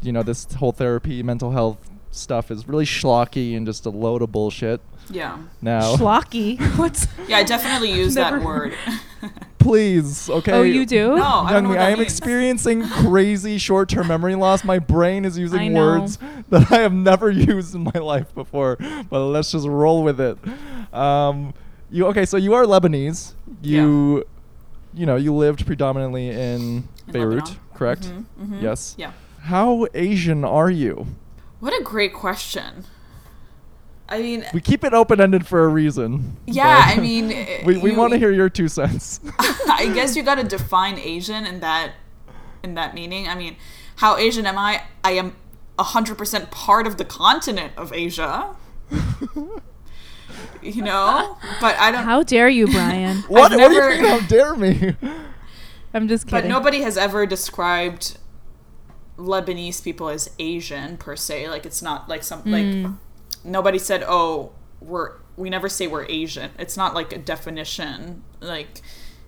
[0.00, 1.78] you know, this whole therapy, mental health
[2.10, 4.80] stuff is really schlocky and just a load of bullshit.
[5.12, 5.38] Yeah.
[5.60, 6.58] Now, Schlocky.
[6.78, 7.06] What's?
[7.28, 8.74] Yeah, I definitely use Never- that word.
[9.58, 10.52] please, okay.
[10.52, 11.14] Oh, you do?
[11.16, 12.10] No, I don't know Youngmi, what I am means.
[12.10, 14.64] experiencing crazy short-term memory loss.
[14.64, 15.80] My brain is I using know.
[15.80, 16.18] words
[16.50, 18.76] that I have never used in my life before.
[19.08, 20.36] But let's just roll with it.
[20.92, 21.54] Um,
[21.90, 22.24] you okay?
[22.24, 23.34] So you are Lebanese.
[23.62, 24.24] You,
[24.94, 26.34] you know, you lived predominantly in,
[27.06, 27.60] In Beirut, Lebanon.
[27.74, 28.02] correct?
[28.02, 28.62] Mhm, mhm.
[28.62, 28.94] Yes.
[28.98, 29.12] Yeah.
[29.42, 31.06] How Asian are you?
[31.60, 32.84] What a great question.
[34.12, 36.36] I mean, We keep it open-ended for a reason.
[36.46, 37.28] yeah, I mean,
[37.64, 39.20] we, we want to hear your two cents.
[39.38, 41.92] I guess you got to define Asian in that
[42.62, 43.26] in that meaning.
[43.28, 43.56] I mean,
[43.96, 44.82] how Asian am I?
[45.02, 45.34] I am
[45.78, 48.54] 100% part of the continent of Asia.
[50.62, 51.36] you know?
[51.60, 53.16] But I don't How dare you, Brian?
[53.28, 53.52] what?
[53.52, 54.04] I've what do you never- mean?
[54.04, 54.96] How dare me?
[55.94, 56.42] I'm just kidding.
[56.42, 58.16] but nobody has ever described
[59.18, 61.48] Lebanese people as Asian per se.
[61.48, 62.96] Like it's not like some like Mm.
[63.44, 68.22] Nobody said, "Oh, we're we never say we're Asian." It's not like a definition.
[68.40, 68.82] Like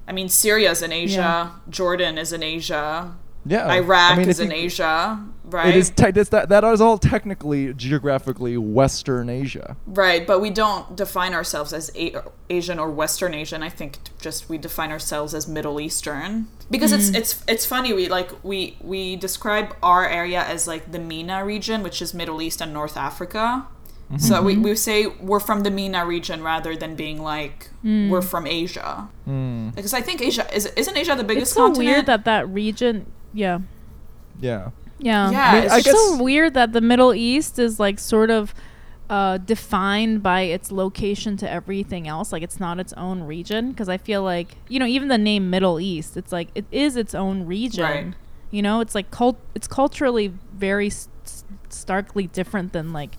[0.06, 1.50] I mean, Syria's in Asia, Yeah.
[1.70, 3.14] Jordan is in Asia,
[3.46, 3.70] Yeah.
[3.72, 5.68] Iraq I mean, is in you- Asia, right?
[5.68, 9.76] It is te- that that is all technically geographically Western Asia.
[9.86, 13.62] right, but we don't define ourselves as a- Asian or Western Asian.
[13.62, 17.16] I think just we define ourselves as Middle Eastern because it's mm.
[17.16, 17.92] it's it's funny.
[17.94, 22.42] We like we we describe our area as like the MENA region, which is Middle
[22.42, 23.66] East and North Africa.
[24.18, 28.46] So we, we say we're from the MENA region rather than being like we're from
[28.46, 29.08] Asia.
[29.28, 31.88] Mm, Because I think Asia is isn't Asia the biggest it's so continent?
[31.88, 33.06] weird that that region.
[33.32, 33.58] Yeah.
[34.40, 34.70] yeah.
[35.00, 35.30] Yeah.
[35.32, 37.98] Yeah, I mean, it's I just guess- so weird that the Middle East is like
[37.98, 38.54] sort of
[39.10, 42.32] uh, defined by its location to everything else.
[42.32, 43.70] Like it's not its own region.
[43.72, 46.96] Because I feel like you know even the name Middle East, it's like it is
[46.96, 47.84] its own region.
[47.84, 48.14] Right.
[48.52, 49.38] You know, it's like cult.
[49.56, 53.16] It's culturally very s- s- starkly different than like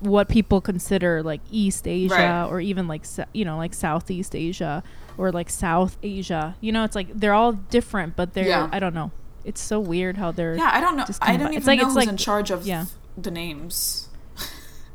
[0.00, 2.44] what people consider like East Asia Right.
[2.44, 4.82] or even like you know like Southeast Asia
[5.18, 6.56] or like South Asia.
[6.60, 8.68] You know, it's like they're all different, but they're Yeah.
[8.72, 9.10] I don't know.
[9.44, 11.06] It's so weird how they're Yeah, I don't know.
[11.22, 12.86] I don't even it's like- know it's who's like- in charge of yeah.
[13.16, 14.08] the names.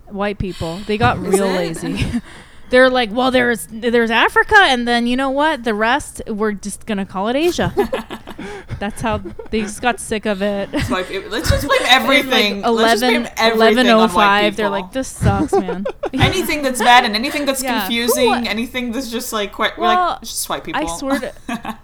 [0.07, 0.77] white people.
[0.87, 2.05] They got real lazy.
[2.71, 5.63] They're like, well, there's there's Africa, and then you know what?
[5.63, 7.71] The rest we're just gonna call it Asia.
[8.79, 9.19] That's how
[9.51, 10.71] they just got sick of it.
[10.89, 12.61] Like, it- let's just blame everything.
[12.61, 15.85] Like let's just 11, blame everything on white 1105, they're like, this sucks, man.
[16.13, 17.81] anything that's bad and anything that's Yeah.
[17.81, 20.81] confusing, Who- anything that's just like quite we're Well, like just white people.
[20.81, 21.77] I swear to-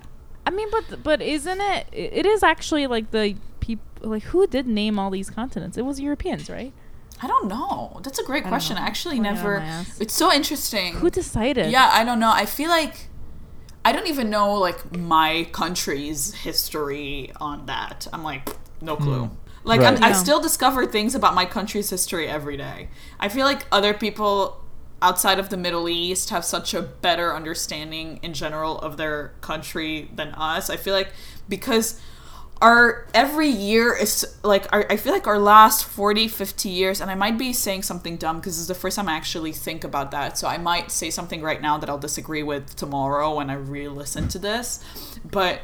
[0.45, 1.88] I mean, but but isn't it?
[1.91, 3.84] It is actually like the people.
[4.02, 5.78] Like who did name all these continents?
[5.78, 6.71] It was Europeans, right?
[7.22, 8.00] I don't know.
[8.04, 8.78] That's a great I question.
[8.78, 9.86] I actually Pointing out never.
[10.00, 10.96] It's so interesting.
[10.96, 11.72] Who decided?
[11.72, 12.32] Yeah, I don't know.
[12.32, 13.10] I feel like
[13.84, 18.08] I don't even know like my country's history on that.
[18.14, 18.50] I'm like
[18.82, 19.04] no hmm.
[19.04, 19.32] clue.
[19.64, 20.04] Like I'm, Right.
[20.04, 20.14] I Yeah.
[20.14, 22.90] still discover things about my country's history every day.
[23.20, 24.64] I feel like other people
[25.02, 30.10] outside of the Middle East have such a better understanding in general of their country
[30.16, 30.70] than us.
[30.70, 31.10] I feel like
[31.48, 32.00] because
[32.62, 37.12] our every year is like our, i feel like our last 40 50 years and
[37.12, 39.84] i might be saying something dumb because this is the first time i actually think
[39.84, 43.50] about that so i might say something right now that i'll disagree with tomorrow when
[43.50, 44.84] i re-listen to this
[45.24, 45.62] but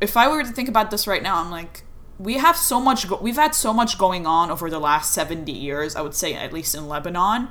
[0.00, 1.84] if i were to think about this right now i'm like
[2.18, 5.50] we have so much go- we've had so much going on over the last 70
[5.52, 7.48] years i would say at least in lebanon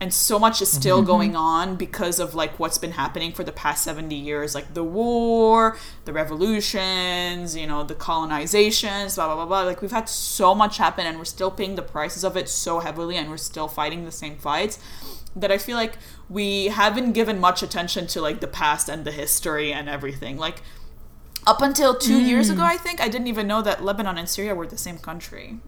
[0.00, 1.06] and so much is still mm-hmm.
[1.06, 4.82] going on because of like what's been happening for the past 70 years like the
[4.82, 9.62] war the revolutions you know the colonizations blah blah blah blah.
[9.62, 12.80] Like we've had so much happen and we're still paying the prices of it so
[12.80, 14.78] heavily and we're still fighting the same fights
[15.36, 15.96] that i feel like
[16.28, 20.36] we haven't given much attention to like the past and the history and everything.
[20.36, 20.62] Like
[21.46, 22.54] up until two years mm.
[22.54, 25.58] ago i think i didn't even know that lebanon and syria were the same country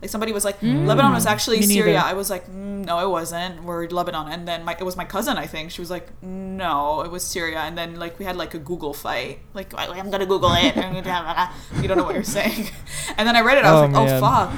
[0.00, 1.82] like somebody was like, Lebanon was actually Me neither.
[1.86, 2.02] Syria.
[2.04, 3.64] I was like, mm, no, it wasn't.
[3.64, 4.28] We're Lebanon.
[4.28, 5.70] And then my, it was my cousin, I think.
[5.72, 7.58] She was like, no, it was Syria.
[7.60, 9.40] And then like we had like a Google fight.
[9.54, 10.76] Like I- I'm gonna Google it.
[11.82, 12.70] you don't know what you're saying.
[13.16, 13.64] And then I read it.
[13.64, 14.52] I was Oh, like, oh fuck.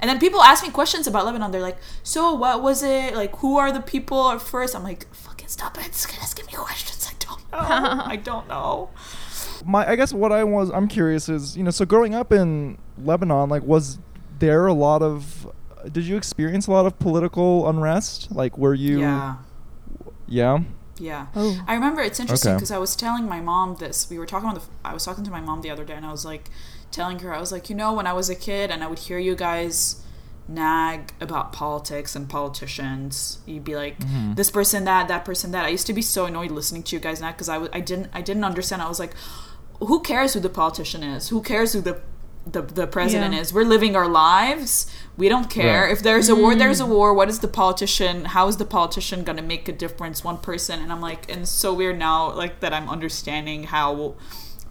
[0.00, 1.50] And then people ask me questions about Lebanon.
[1.50, 3.14] They're like, so what was it?
[3.16, 4.76] Like, who are the people at first?
[4.76, 5.86] I'm like, fucking stop it.
[5.86, 7.10] Just asking me questions.
[7.10, 8.04] I don't know.
[8.06, 8.90] I don't know.
[9.66, 12.78] my I guess what I was I'm curious is you know so growing up in
[13.02, 13.98] Lebanon like was
[14.38, 15.50] there a lot of
[15.92, 19.36] did you experience a lot of political unrest like were you Yeah.
[20.26, 20.58] yeah
[21.00, 21.26] Yeah.
[21.36, 21.62] Oh.
[21.68, 22.56] I remember it's interesting Okay.
[22.58, 24.10] because I was telling my mom this.
[24.10, 24.62] We were talking on the.
[24.84, 26.50] I was talking to my mom the other day, and I was like,
[26.90, 28.98] telling her, I was like, you know, when I was a kid, and I would
[29.08, 30.02] hear you guys
[30.48, 33.38] nag about politics and politicians.
[33.46, 34.34] You'd be like, Mhm.
[34.34, 35.64] this person that, that person that.
[35.64, 37.80] I used to be so annoyed listening to you guys nag because I, w- I
[37.80, 38.82] didn't I didn't understand.
[38.82, 39.14] I was like,
[39.78, 41.28] who cares who the politician is?
[41.28, 42.00] Who cares who the
[42.52, 43.40] the, the president Yeah.
[43.40, 43.52] is?
[43.52, 44.86] We're living our lives.
[45.16, 45.92] We don't care Right.
[45.92, 46.54] if there's a war.
[46.54, 46.88] There's a mm.
[46.88, 47.12] war.
[47.12, 48.26] What is the politician?
[48.26, 50.24] How is the politician gonna make a difference?
[50.24, 54.14] One person, and I'm like, and it's so weird now, like that I'm understanding how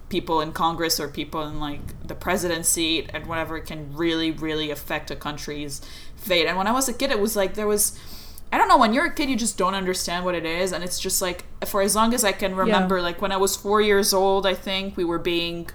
[0.08, 5.10] people in Congress or people in like the presidency and whatever can really, really affect
[5.10, 5.82] a country's
[6.16, 6.46] fate.
[6.46, 7.98] And when I was a kid, it was like there was.
[8.50, 8.78] I don't know.
[8.78, 11.44] When you're a kid, you just don't understand what it is, and it's just like
[11.66, 14.54] for as long as I can remember, like when I was four years old, I
[14.54, 15.68] think we were being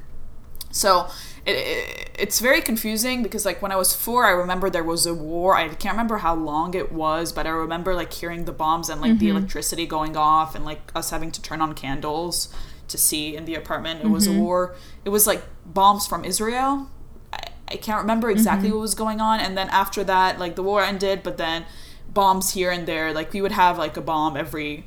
[0.72, 1.08] so
[1.46, 5.06] it, it, it's very confusing because like when I was four, I remember there was
[5.06, 5.56] a war.
[5.56, 9.02] I can't remember how long it was, but I remember like hearing the bombs and
[9.02, 9.38] like the mm-hmm.
[9.38, 12.54] electricity going off and like us having to turn on candles
[12.88, 14.04] to see in the apartment.
[14.04, 14.40] It was a mm-hmm.
[14.40, 14.76] war.
[15.04, 16.90] It was like bombs from Israel.
[17.34, 18.78] I, I can't remember exactly mm-hmm.
[18.78, 19.42] what was going on.
[19.42, 21.66] And then after that, like the war ended, but then
[22.08, 23.14] bombs here and there.
[23.14, 24.86] Like we would have like a bomb every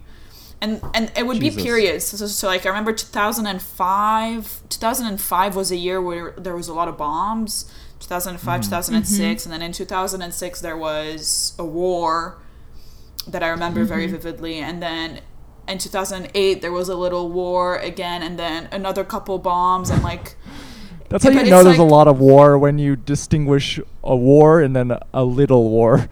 [0.60, 1.56] and and it would Jesus.
[1.56, 2.04] be periods.
[2.06, 4.62] So, so like I remember 2005.
[4.68, 7.70] 2005 was a year where there was a lot of bombs.
[8.00, 8.68] 2005, mm-hmm.
[8.68, 9.52] 2006, mm-hmm.
[9.52, 12.38] and then in 2006 there was a war
[13.26, 14.16] that I remember very mm-hmm.
[14.16, 15.22] vividly, and then
[15.66, 20.36] in 2008 there was a little war again, and then another couple bombs, and like
[21.08, 24.16] that's Yeah, how you know it's there's a lot of war when you distinguish a
[24.16, 26.08] war and then a little war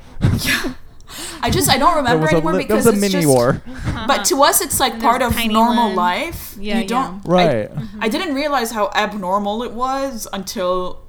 [1.47, 3.29] I just I don't remember was a anymore li- there because was a mini just,
[3.29, 3.63] war
[4.11, 5.97] But to us, it's like part of normal land.
[5.97, 6.57] life.
[6.59, 7.33] Yeah, you don't yeah.
[7.39, 8.05] right mm-hmm.
[8.05, 11.03] I didn't realize how abnormal it was until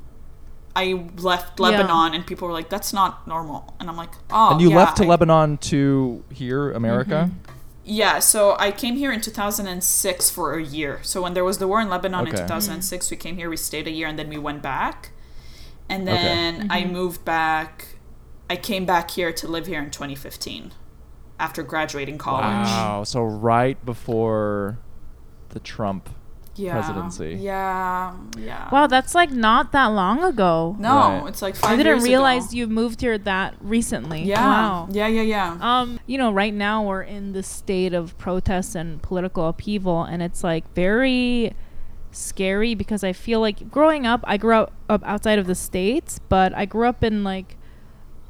[0.75, 1.67] I left Yeah.
[1.67, 4.75] Lebanon and people were like, "That's not normal," and I'm like, "Oh." and you yeah,
[4.81, 7.51] left to I- Lebanon to here America mm-hmm.
[7.87, 10.99] Yeah, so I came here in 2006 for a year.
[11.03, 12.41] So when there was the war in Lebanon in Okay.
[12.41, 15.11] 2006, we came here, we stayed a year, and then we went back.
[15.87, 16.17] And Okay.
[16.17, 17.94] then I moved back.
[18.49, 20.71] I came back here to live here in 2015
[21.39, 22.43] after graduating college.
[22.67, 24.77] wow so right before
[25.49, 26.09] the Trump
[26.57, 26.71] Yeah.
[26.73, 27.35] presidency.
[27.41, 28.69] Yeah, yeah.
[28.71, 30.75] Wow, that's like not that long ago.
[30.79, 31.27] no, Right.
[31.27, 32.57] it's like five I didn't realize ago.
[32.59, 34.23] you moved here that recently.
[34.23, 34.39] Yeah.
[34.45, 34.87] Wow.
[34.89, 35.57] Yeah, yeah, yeah.
[35.59, 40.21] Um, you know, right now we're in this state of protests and political upheaval, and
[40.23, 41.53] it's like very
[42.11, 46.19] scary because I feel like growing up, I grew up, up outside of the states,
[46.29, 47.57] but I grew up in like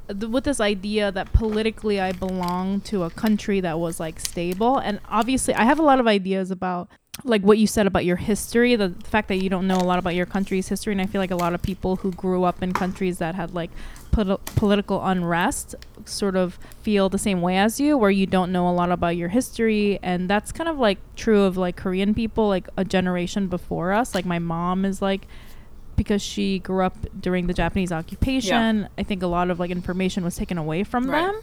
[0.08, 4.78] th- with this idea that politically I belong to a country that was like stable,
[4.78, 6.90] and obviously I have a lot of ideas about
[7.24, 10.00] like what you said about your history, the fact that you don't know a lot
[10.00, 12.62] about your country's history, and I feel like a lot of people who grew up
[12.62, 13.72] in countries that had like
[14.12, 18.68] poli- political unrest sort of feel the same way as you, where you don't know
[18.68, 22.48] a lot about your history, and that's kind of like true of like Korean people,
[22.48, 24.14] like a generation before us.
[24.14, 25.28] Like my mom is like
[25.96, 28.88] because she grew up during the Japanese occupation.
[28.98, 31.22] I think a lot of like information was taken away from Right.
[31.26, 31.42] them.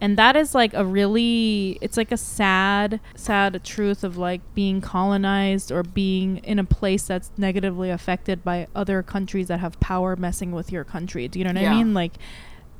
[0.00, 4.80] And that is like a really it's like a sad sad truth of like being
[4.80, 10.14] colonized or being in a place that's negatively affected by other countries that have power
[10.14, 11.26] messing with your country.
[11.26, 11.72] Do you know what Yeah.
[11.72, 11.94] I mean?
[11.94, 12.12] Like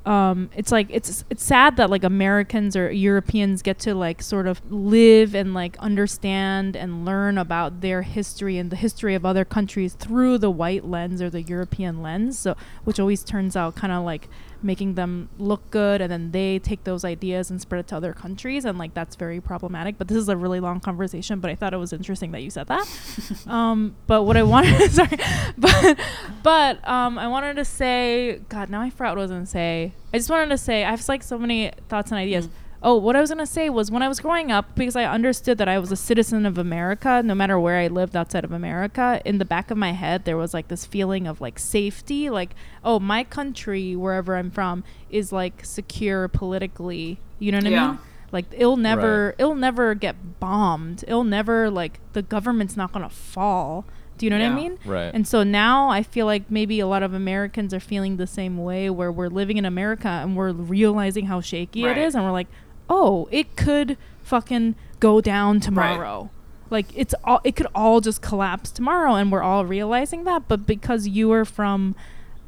[0.07, 4.47] um, it's like it's it's sad that like Americans or Europeans get to like sort
[4.47, 9.45] of live and like understand and learn about their history and the history of other
[9.45, 12.39] countries through the white lens or the European lens.
[12.39, 14.29] So which always turns out kind of like
[14.63, 18.13] making them look good and then they take those ideas and spread it to other
[18.13, 19.99] countries and like that's very problematic.
[19.99, 22.51] But this is a really long conversation but i thought it was interesting that you
[22.51, 22.87] said that.
[23.47, 25.19] Um, but what i wanted sorry.
[25.57, 25.99] But
[26.43, 29.51] but um, i wanted to say god now i forgot what i was going to
[29.51, 29.93] say.
[30.13, 32.47] I just wanted to say i have like so many thoughts and ideas.
[32.47, 32.51] Mm.
[32.81, 35.59] Oh, what I was gonna say was when I was growing up, because I understood
[35.59, 39.20] that I was a citizen of America, no matter where I lived outside of America.
[39.24, 42.55] In the back of my head, there was like this feeling of like safety, like
[42.85, 47.18] oh, my country, wherever I'm from, is like secure politically.
[47.41, 47.87] You know what I Yeah.
[47.89, 47.99] mean?
[48.31, 49.35] Like it'll never, Right.
[49.39, 51.03] it'll never get bombed.
[51.09, 53.87] It'll never like the government's not gonna fall.
[54.18, 54.55] Do you know what I Yeah.
[54.55, 54.79] mean?
[54.85, 55.11] Right.
[55.14, 58.57] And so now I feel like maybe a lot of Americans are feeling the same
[58.59, 61.97] way where we're living in America and we're realizing how shaky Right.
[61.97, 62.49] it is and we're like,
[62.89, 66.30] "Oh, it could fucking go down tomorrow."
[66.70, 70.66] Like it's all it could all just collapse tomorrow and we're all realizing that, but
[70.66, 71.95] because you are from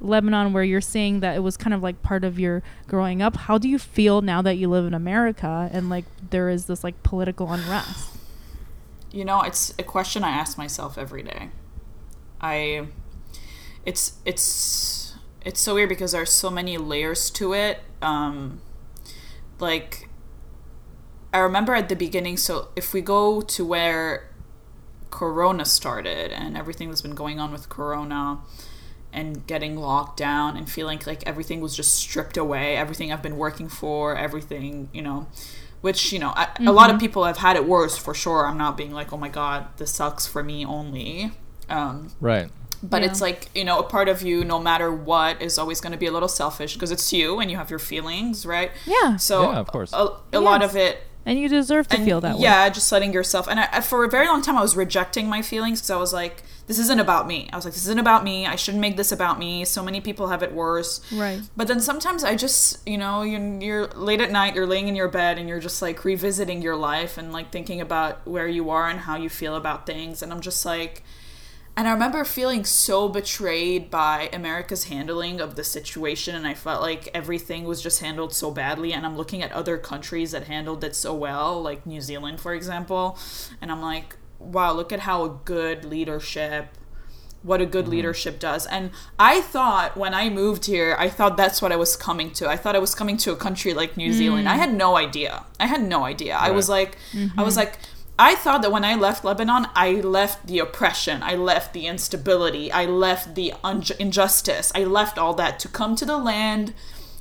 [0.00, 3.36] Lebanon where you're saying that it was kind of like part of your growing up,
[3.36, 6.84] how do you feel now that you live in America and like there is this
[6.84, 8.16] like political unrest?
[9.10, 11.48] You know, it's a question I ask myself every day.
[12.40, 12.88] I
[13.86, 15.14] it's it's
[15.44, 17.80] it's so weird because there's so many layers to it.
[18.02, 18.60] Um
[19.58, 20.09] like
[21.32, 24.30] I remember at the beginning, so if we go to where
[25.10, 28.38] Corona started and everything that's been going on with Corona
[29.12, 33.36] and getting locked down and feeling like everything was just stripped away, everything I've been
[33.36, 35.26] working for, everything, you know,
[35.80, 38.46] which, you know, a lot of people have had it worse for sure.
[38.46, 41.32] I'm not being like, oh my God, this sucks for me only.
[41.68, 42.50] Um, right.
[42.82, 43.08] but Yeah.
[43.08, 45.98] it's like you know a part of you no matter what is always going to
[45.98, 49.16] be a little selfish because it's you and you have your feelings right Yeah.
[49.18, 49.92] so Yeah, of course.
[49.92, 50.98] a, a lot of it
[51.30, 52.42] And you deserve to and feel that way.
[52.42, 55.26] yeah just letting yourself and I, I- for a very long time i was rejecting
[55.28, 57.98] my feelings because i was like this isn't about me i was like this isn't
[58.06, 61.40] about me i shouldn't make this about me so many people have it worse Right.
[61.56, 64.96] but then sometimes I just, you know, you're, you're late at night, you're laying in
[64.96, 68.70] your bed, and you're just like revisiting your life and like thinking about where you
[68.70, 70.22] are and how you feel about things.
[70.22, 71.02] And I'm just like,
[71.80, 76.34] and I remember feeling so betrayed by America's handling of the situation.
[76.34, 78.92] And I felt like everything was just handled so badly.
[78.92, 82.52] And I'm looking at other countries that handled it so well, like New Zealand, for
[82.52, 83.18] example.
[83.62, 86.76] And I'm like, wow, look at how good leadership
[87.42, 87.92] what a good mm-hmm.
[87.92, 88.66] leadership does.
[88.66, 92.48] And I thought when I moved here, I thought that's what I was coming to.
[92.48, 94.48] I thought I was coming to a country like New Zealand.
[94.48, 94.58] I mm.
[94.58, 95.44] had no idea.
[95.58, 96.36] I had no idea.
[96.36, 96.98] I was like,
[97.36, 97.60] I was mm-hmm.
[97.60, 97.78] like,
[98.20, 102.70] I thought that when I left Lebanon, I left the oppression, I left the instability,
[102.70, 106.74] I left the un- injustice, I left all that to come to the land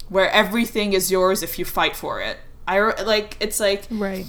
[0.09, 2.39] where everything is yours if you fight for it.
[2.67, 4.25] I like it's like Right.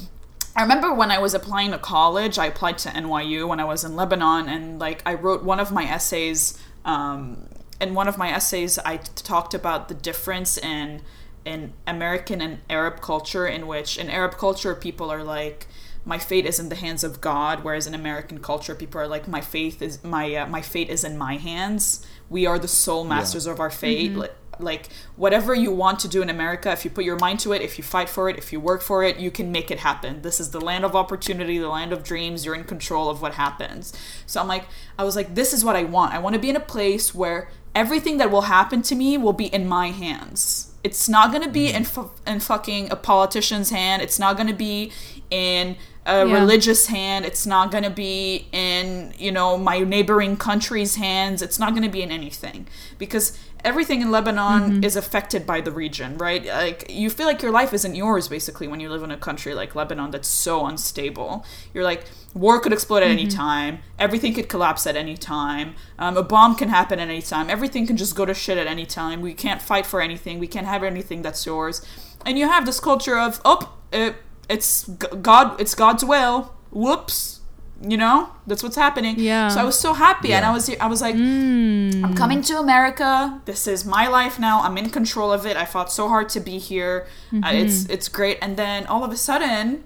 [0.55, 3.83] I remember when I was applying to college, I applied to NYU when I was
[3.83, 6.57] in Lebanon, and like I wrote one of my essays.
[6.85, 7.49] Um,
[7.81, 11.03] in one of my essays, I t- talked about the difference in
[11.45, 15.67] in American and Arab culture, in which in Arab culture people are like,
[16.05, 19.29] "My fate is in the hands of God," whereas in American culture people are like,
[19.29, 22.07] "My faith is my uh, my fate is in my hands.
[22.29, 26.23] We are the sole masters of our fate." Like, like whatever you want to do
[26.23, 28.53] in America, if you put your mind to it, if you fight for it, if
[28.53, 30.23] you work for it, you can make it happen.
[30.23, 32.45] This is the land of opportunity, the land of dreams.
[32.45, 33.93] You're in control of what happens.
[34.27, 34.67] So I'm like,
[34.99, 36.15] I was like, this is what I want.
[36.15, 39.33] I want to be in a place where everything that will happen to me will
[39.33, 40.73] be in my hands.
[40.83, 41.77] It's not gonna be mm-hmm.
[41.77, 44.03] in fu- in fucking a politician's hand.
[44.03, 44.93] It's not gonna be
[45.31, 45.77] in
[46.11, 46.35] a Yeah.
[46.35, 47.25] religious hand.
[47.25, 51.43] It's not gonna be in you know my neighboring country's hands.
[51.43, 52.67] It's not gonna be in anything
[52.99, 56.45] because everything in Lebanon is affected by the region, right?
[56.47, 59.55] Like you feel like your life isn't yours basically when you live in a country
[59.55, 61.45] like Lebanon that's so unstable.
[61.73, 62.05] You're like
[62.35, 63.81] war could explode at any time.
[63.99, 65.75] Everything could collapse at any time.
[65.99, 67.51] Um, a bomb can happen at any time.
[67.51, 69.21] Everything can just go to shit at any time.
[69.21, 70.39] We can't fight for anything.
[70.39, 71.83] We can't have anything that's yours.
[72.25, 74.15] And you have this culture of oh, it,
[74.51, 74.89] it's
[75.23, 75.61] God.
[75.61, 76.55] It's God's will.
[76.71, 77.39] Whoops.
[77.83, 79.15] You know that's what's happening.
[79.19, 79.49] Yeah.
[79.49, 82.05] So I was so happy, and I was I was like, Mm.
[82.05, 83.41] I'm coming to America.
[83.47, 84.61] This is my life now.
[84.63, 85.57] I'm in control of it.
[85.57, 87.07] I fought so hard to be here.
[87.33, 88.37] Uh, it's it's great.
[88.43, 89.85] And then all of a sudden,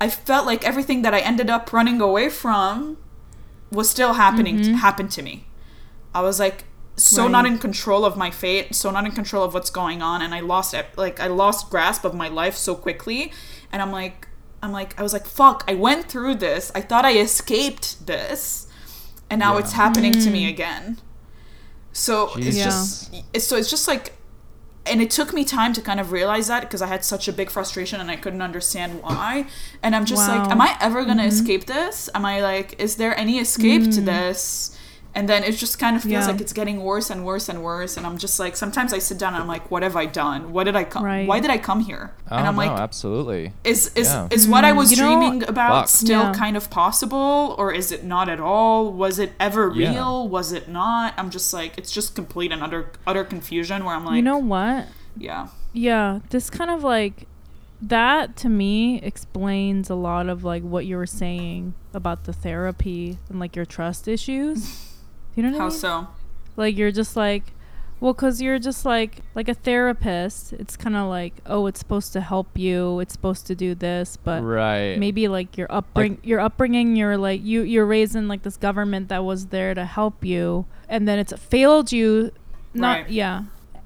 [0.00, 2.96] I felt like everything that I ended up running away from
[3.70, 4.56] was still happening
[4.86, 5.44] happened to me.
[6.14, 6.64] I was like
[6.96, 10.22] so not in control of my fate, so not in control of what's going on,
[10.22, 10.86] and I lost it.
[10.96, 13.32] Like I lost grasp of my life so quickly,
[13.74, 14.28] and I'm like,
[14.62, 15.64] I'm like, I was like, fuck!
[15.66, 16.70] I went through this.
[16.76, 18.68] I thought I escaped this,
[19.28, 19.60] and now Yeah.
[19.60, 20.50] it's happening to me mm.
[20.50, 20.98] again.
[21.92, 22.64] So it's Yeah.
[22.66, 24.14] just it's, so it's just like
[24.86, 27.32] and it took me time to kind of realize that because I had such a
[27.32, 29.46] big frustration and I couldn't understand why.
[29.82, 31.28] And I'm just like, am I ever going to mm-hmm.
[31.30, 32.10] escape this?
[32.14, 34.04] Am I like, is there any escape to mm.
[34.04, 34.73] this?
[35.16, 36.32] And then it just kind of feels Yeah.
[36.32, 37.96] like it's getting worse and worse and worse.
[37.96, 40.52] And I'm just like, sometimes I sit down and I'm like, what have I done?
[40.52, 41.04] What did I come?
[41.04, 41.26] Right.
[41.28, 42.12] Why did I come here?
[42.30, 43.52] Oh, and I'm no, like, absolutely.
[43.62, 44.26] is is Yeah.
[44.32, 44.76] is what I mm.
[44.76, 45.88] was You know- dreaming about Fuck.
[45.88, 46.32] still Yeah.
[46.34, 48.92] kind of possible, or is it not at all?
[48.92, 49.92] Was it ever Yeah.
[49.92, 50.28] real?
[50.28, 51.14] Was it not?
[51.16, 53.84] I'm just like, it's just complete and utter utter confusion.
[53.84, 54.86] Where I'm like, you know what?
[55.16, 57.28] yeah, Yeah, this kind of like
[57.80, 63.18] that to me explains a lot of like what you were saying about the therapy
[63.28, 64.90] and like your trust issues.
[65.34, 65.78] You know what I how mean?
[65.78, 66.06] so?
[66.56, 67.52] Like you're just like,
[68.00, 70.52] well, because you're just like like a therapist.
[70.52, 73.00] It's kind of like, oh, it's supposed to help you.
[73.00, 74.96] It's supposed to do this, but right.
[74.98, 79.08] maybe like your upbring your upbringing you're like you you're raised in like this government
[79.08, 82.30] that was there to help you and then it's failed you
[82.74, 83.10] not Right.
[83.10, 83.42] yeah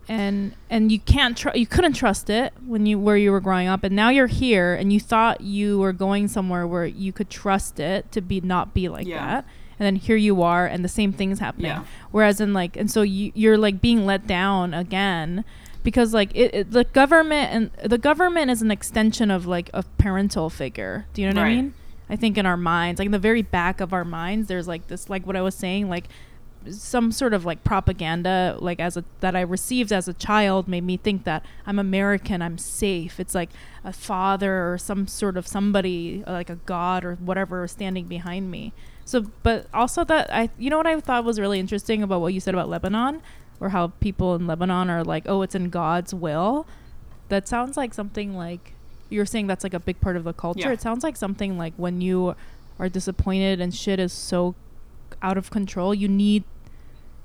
[0.09, 3.69] and and you can't tr- you couldn't trust it when you where you were growing
[3.69, 7.29] up and now you're here and you thought you were going somewhere where you could
[7.31, 9.27] trust it to be not be like Yeah.
[9.43, 9.45] that
[9.79, 11.67] and then here you are and the same thing's happening.
[11.67, 11.85] Yeah.
[12.11, 15.45] whereas in like and so you, you're like being let down again
[15.83, 19.83] because like it, it the government and the government is an extension of like a
[19.99, 21.07] parental figure.
[21.15, 21.75] Do you know what i mean?
[22.11, 24.87] I think in our minds like in the very back of our minds there's like
[24.89, 26.09] this like what i was saying like
[26.71, 30.85] some sort of like propaganda like as a that i received as a child made
[30.85, 33.21] me think that i'm american i'm safe.
[33.21, 33.51] It's like
[33.85, 38.73] a father or some sort of somebody like a god or whatever standing behind me
[39.09, 42.35] so but also that i you know what i thought was really interesting about what
[42.35, 43.23] you said about lebanon?
[43.61, 46.67] Or how people in lebanon are like oh it's in god's will?
[47.29, 48.75] That sounds like something like
[49.09, 50.69] you're saying that's like a big part of the culture.
[50.69, 50.73] Yeah.
[50.73, 52.37] it sounds like something like when you
[52.79, 54.55] are disappointed and shit is so
[55.23, 56.45] out of control you need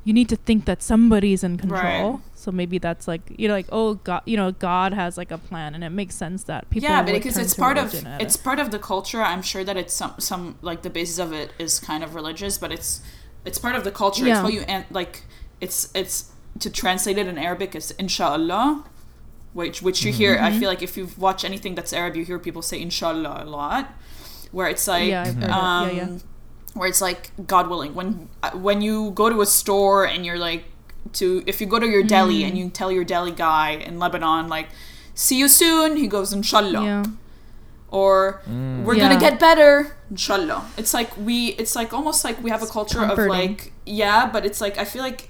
[0.05, 2.19] you need to think that somebody's in control Right.
[2.35, 5.37] so maybe that's like you know like oh god you know god has like a
[5.37, 8.11] plan and it makes sense that people yeah, would but because it's part of religion
[8.19, 8.43] it's it.
[8.43, 9.21] part of the culture.
[9.21, 12.57] I'm sure that it's some some like the basis of it is kind of religious,
[12.57, 13.01] but it's
[13.45, 14.25] it's part of the culture.
[14.25, 14.33] Yeah.
[14.35, 15.23] It's what you and like
[15.61, 18.83] it's it's to translate it in Arabic it's inshallah,
[19.53, 20.35] which which you hear.
[20.35, 20.45] Mm-hmm.
[20.45, 23.45] I feel like if you've watched anything that's Arab, you hear people say inshallah a
[23.45, 23.83] lot,
[24.51, 25.49] where it's like Yeah, I've heard it.
[25.49, 26.17] um, Yeah, yeah.
[26.73, 30.39] Where it's like God willing when uh, when you go to a store and you're
[30.39, 30.65] like
[31.13, 32.47] to if you go to your deli Mm.
[32.47, 34.69] and you tell your deli guy in Lebanon like
[35.13, 37.03] see you soon he goes inshallah yeah
[37.91, 38.83] or Mm.
[38.83, 39.09] we're Yeah.
[39.09, 42.99] gonna get better inshallah it's like we it's like almost like we have a culture
[42.99, 43.31] comforting.
[43.31, 45.29] of like yeah but it's like i feel like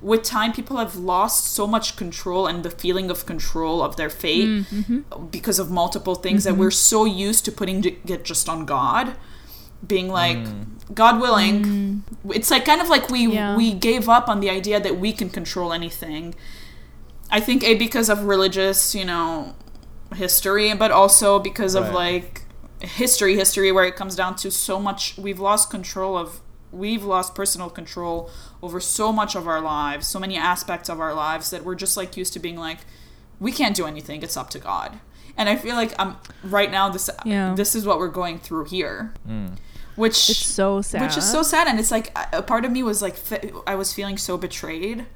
[0.00, 4.08] with time people have lost so much control and the feeling of control of their
[4.10, 5.26] fate Mm-hmm.
[5.30, 9.14] because of multiple things that we're so used to putting j- it just on god
[9.86, 10.38] being like
[10.94, 13.34] god willing it's like kind of like we Mm.
[13.34, 13.56] Yeah.
[13.56, 16.34] we gave up on the idea that we can control anything
[17.30, 19.54] i think a because of religious you know
[20.16, 22.42] history but also because of like
[22.80, 26.40] history history where it comes down to so much we've lost control of
[26.72, 28.30] we've lost personal control
[28.62, 31.96] over so much of our lives so many aspects of our lives that we're just
[31.96, 32.78] like used to being like
[33.40, 34.98] we can't do anything it's up to god
[35.36, 37.54] and i feel like i'm right now this Yeah.
[37.54, 39.56] this is what we're going through here Mm.
[39.98, 41.66] Which it's so sad which is so sad.
[41.68, 43.16] and it's like a a part of me was like
[43.66, 45.06] i was feeling so betrayed.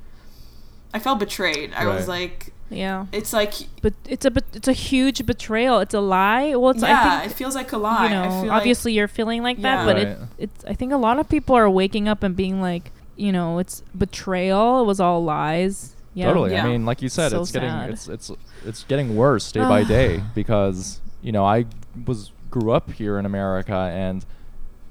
[0.94, 1.72] I felt betrayed.
[1.72, 3.06] I was like yeah.
[3.12, 5.78] it's like but it's a it's a huge betrayal.
[5.80, 6.54] It's a lie.
[6.54, 8.04] Well it's yeah i think it feels like a lie.
[8.04, 9.62] you know I feel obviously you're feeling like Yeah.
[9.62, 12.60] that but it, it's i think a lot of people are waking up and being
[12.60, 14.80] like you know it's betrayal.
[14.82, 15.96] It was all lies.
[16.14, 16.26] Yeah.
[16.26, 16.52] Totally.
[16.52, 16.66] Yeah.
[16.66, 18.30] I mean, like you said, So it's getting it's it's
[18.66, 21.64] it's getting worse day by day because you know I
[22.06, 24.24] was grew up here in America and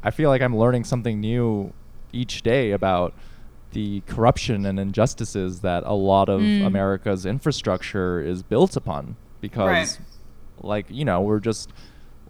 [0.03, 1.73] I feel like I'm learning something new
[2.11, 3.13] each day about
[3.71, 6.65] the corruption and injustices that a lot of Mm.
[6.65, 9.99] America's infrastructure is built upon because Right.
[10.61, 11.71] like you know we're just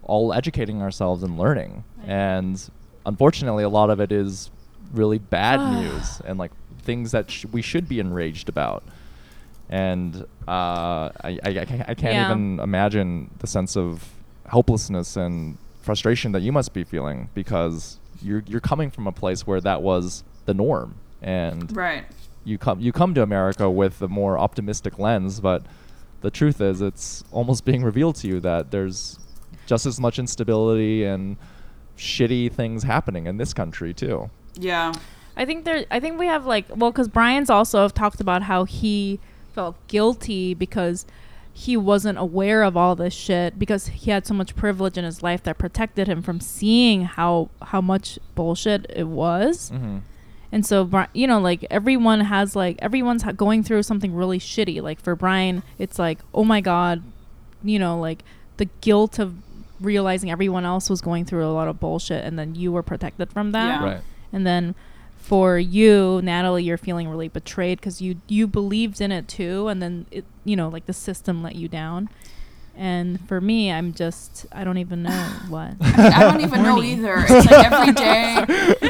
[0.04, 2.70] all educating ourselves and learning and
[3.06, 4.50] unfortunately a lot of it is
[4.92, 6.52] really bad news and like
[6.82, 8.84] things that sh- we should be enraged about
[9.68, 12.26] and uh, I, I, I can't Yeah.
[12.26, 14.12] even imagine the sense of
[14.46, 19.46] helplessness and frustration that you must be feeling because you're you're coming from a place
[19.46, 22.04] where that was the norm and right
[22.44, 25.64] you come you come to America with a more optimistic lens, but
[26.20, 29.18] the truth is it's almost being revealed to you that there's
[29.66, 31.36] just as much instability and
[31.96, 34.30] shitty things happening in this country too.
[34.54, 34.92] yeah
[35.36, 35.86] I think there.
[35.90, 39.18] I think we have like well, because Brian's also talked about how he
[39.54, 41.06] felt guilty because
[41.52, 45.22] he wasn't aware of all this shit because he had so much privilege in his
[45.22, 49.70] life that protected him from seeing how how much bullshit it was.
[49.70, 49.98] Mm-hmm.
[50.50, 54.82] And so, you know, like everyone has like everyone's going through something really shitty.
[54.82, 57.02] Like for Brian, it's like, oh my god,
[57.62, 58.24] you know, like
[58.56, 59.34] the guilt of
[59.80, 63.32] realizing everyone else was going through a lot of bullshit, and then you were protected
[63.32, 63.80] from that.
[63.80, 63.84] Yeah.
[63.84, 64.00] Right.
[64.32, 64.74] And then
[65.22, 69.80] for you, Natalie, you're feeling really betrayed because you you believed in it too, and
[69.80, 72.08] then it, you know, like the system let you down.
[72.76, 75.10] And for me, I'm just I don't even know
[75.48, 75.74] what.
[75.80, 77.24] I don't even know either.
[77.28, 78.44] It's like every day.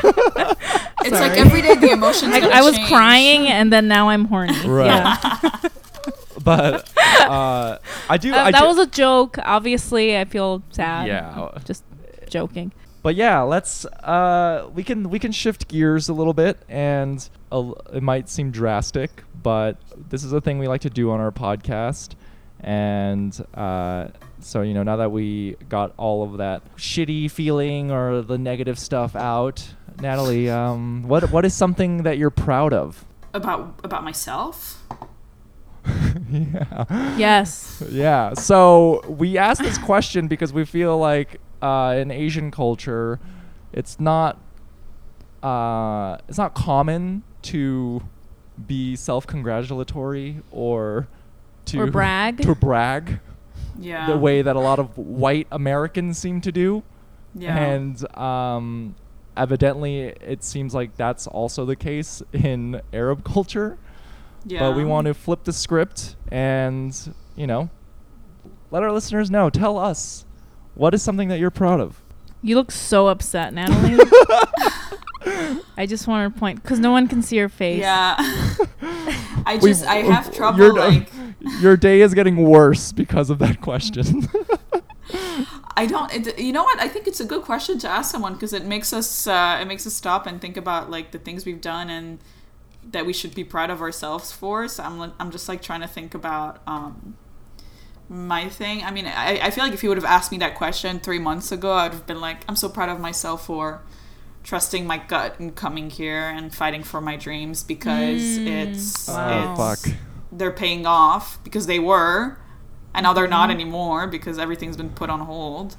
[1.04, 2.32] it's like every day the emotions.
[2.34, 2.88] I, gonna I was change.
[2.88, 4.54] crying, and then now I'm horny.
[4.66, 4.86] Right.
[4.86, 5.68] Yeah.
[6.44, 7.78] But uh,
[8.08, 8.32] I do.
[8.32, 9.36] Uh, I that do- was a joke.
[9.44, 11.06] Obviously, I feel sad.
[11.06, 11.50] Yeah.
[11.64, 11.84] Just
[12.28, 12.72] joking.
[13.02, 17.54] But yeah, let's uh we can we can shift gears a little bit and a
[17.56, 19.76] l it might seem drastic, but
[20.10, 22.14] this is a thing we like to do on our podcast.
[22.60, 24.08] And uh
[24.40, 28.78] so you know, now that we got all of that shitty feeling or the negative
[28.78, 33.04] stuff out, Natalie, um what what is something that you're proud of?
[33.34, 34.82] about about myself.
[36.30, 37.16] yeah.
[37.18, 37.82] Yes.
[37.90, 38.34] Yeah.
[38.34, 43.18] So we asked this question because we feel like uh, in Asian culture,
[43.72, 44.38] it's not
[45.42, 48.02] uh, it's not common to
[48.66, 51.08] be self-congratulatory or
[51.66, 52.36] to Or brag.
[52.42, 53.20] to brag
[53.78, 54.06] Yeah.
[54.06, 56.82] the way that a lot of white Americans seem to do.
[57.34, 57.56] Yeah.
[57.56, 58.94] And um,
[59.36, 63.78] evidently, it seems like that's also the case in Arab culture
[64.44, 64.60] yeah.
[64.60, 67.70] but we want to flip the script and you know
[68.72, 70.24] let our listeners know tell us
[70.74, 72.00] what is something that you're proud of
[72.42, 73.98] You look so upset, Natalie.
[75.76, 77.80] I just wanted to point because no one can see your face.
[77.80, 78.16] Yeah.
[79.46, 81.08] I We- just I have trouble your, like
[81.60, 84.28] your day is getting worse because of that question
[85.74, 86.12] I don't.
[86.14, 86.78] It, you know what?
[86.80, 89.64] I think it's a good question to ask someone because it makes us uh, it
[89.66, 92.18] makes us stop and think about like the things we've done and
[92.90, 94.68] that we should be proud of ourselves for.
[94.68, 97.16] So I'm I'm just like trying to think about um,
[98.12, 98.84] my thing.
[98.84, 101.18] I mean, I, I feel like if you would have asked me that question three
[101.20, 103.82] months ago, I would have been like, I'm so proud of myself for
[104.44, 109.18] trusting my gut and coming here and fighting for my dreams because Mm, it's oh
[109.28, 109.96] it's fuck.
[110.32, 112.38] they're paying off because they were
[112.94, 113.52] and now they're not Mm-hmm.
[113.52, 115.76] anymore because everything's been put on hold.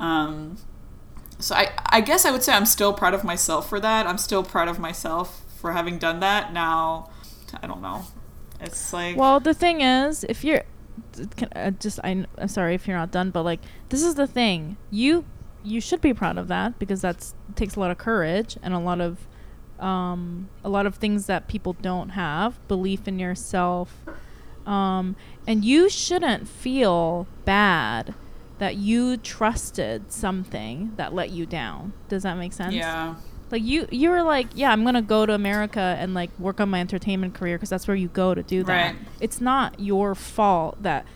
[0.00, 0.58] Um,
[1.38, 4.06] so I, I guess i would say i'm still proud of myself for that.
[4.06, 6.52] I'm still proud of myself for having done that.
[6.52, 7.10] Now
[7.62, 8.06] i don't know.
[8.60, 10.66] It's like Well, the thing is, if you're, d-
[11.36, 14.26] can, uh, just I, am sorry if you're not done, but like this is the
[14.26, 14.76] thing.
[14.90, 15.24] You
[15.64, 18.78] you should be proud of that because that's takes a lot of courage and a
[18.78, 19.26] lot of
[19.78, 22.66] um, a lot of things that people don't have.
[22.68, 24.04] Belief in yourself,
[24.66, 25.16] um,
[25.46, 28.14] and you shouldn't feel bad
[28.58, 31.92] that you trusted something that let you down.
[32.08, 32.74] Does that make sense?
[32.74, 33.16] yeah
[33.50, 36.68] Like you, you were like, yeah, I'm gonna go to America and like work on
[36.68, 38.94] my entertainment career because that's where you go to do that.
[38.94, 38.96] Right.
[39.20, 41.06] It's not your fault that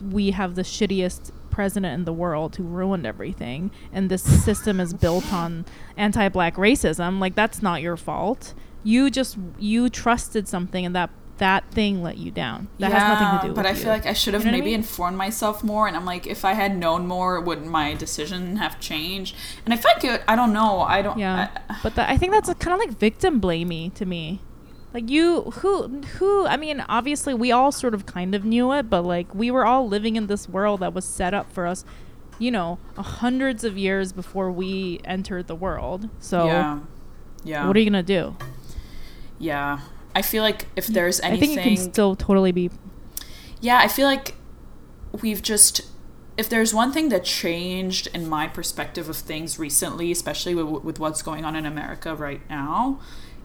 [0.00, 4.92] we have the shittiest president in the world who ruined everything, and this system is
[4.92, 5.64] built on
[5.96, 7.20] anti-black racism.
[7.20, 8.54] Like that's not your fault.
[8.82, 12.68] You just you trusted something, and that that thing let you down.
[12.78, 13.54] That has nothing to do.
[13.54, 13.82] but with I you.
[13.84, 14.80] feel like I should have You know what I maybe mean?
[14.80, 15.88] informed myself more.
[15.88, 19.34] And I'm like, if I had known more, would my decision have changed?
[19.64, 20.80] And I feel like it, I don't know.
[20.80, 21.18] I don't.
[21.18, 24.40] Yeah, I, but that, I think that's kind of like victim blamey to me.
[24.92, 26.46] Like you, who, who?
[26.46, 29.66] I mean, obviously, we all sort of kind of knew it, but like we were
[29.66, 31.84] all living in this world that was set up for us,
[32.38, 36.08] you know, hundreds of years before we entered the world.
[36.20, 36.78] So, yeah.
[37.42, 37.66] Yeah.
[37.66, 38.36] what are you gonna do?
[39.40, 39.80] Yeah.
[40.14, 42.70] I feel like if there's anything, I think you can still totally be.
[43.60, 44.34] yeah, I feel like
[45.22, 45.82] we've just.
[46.36, 50.98] If there's one thing that changed in my perspective of things recently, especially with, with
[50.98, 52.98] what's going on in America right now,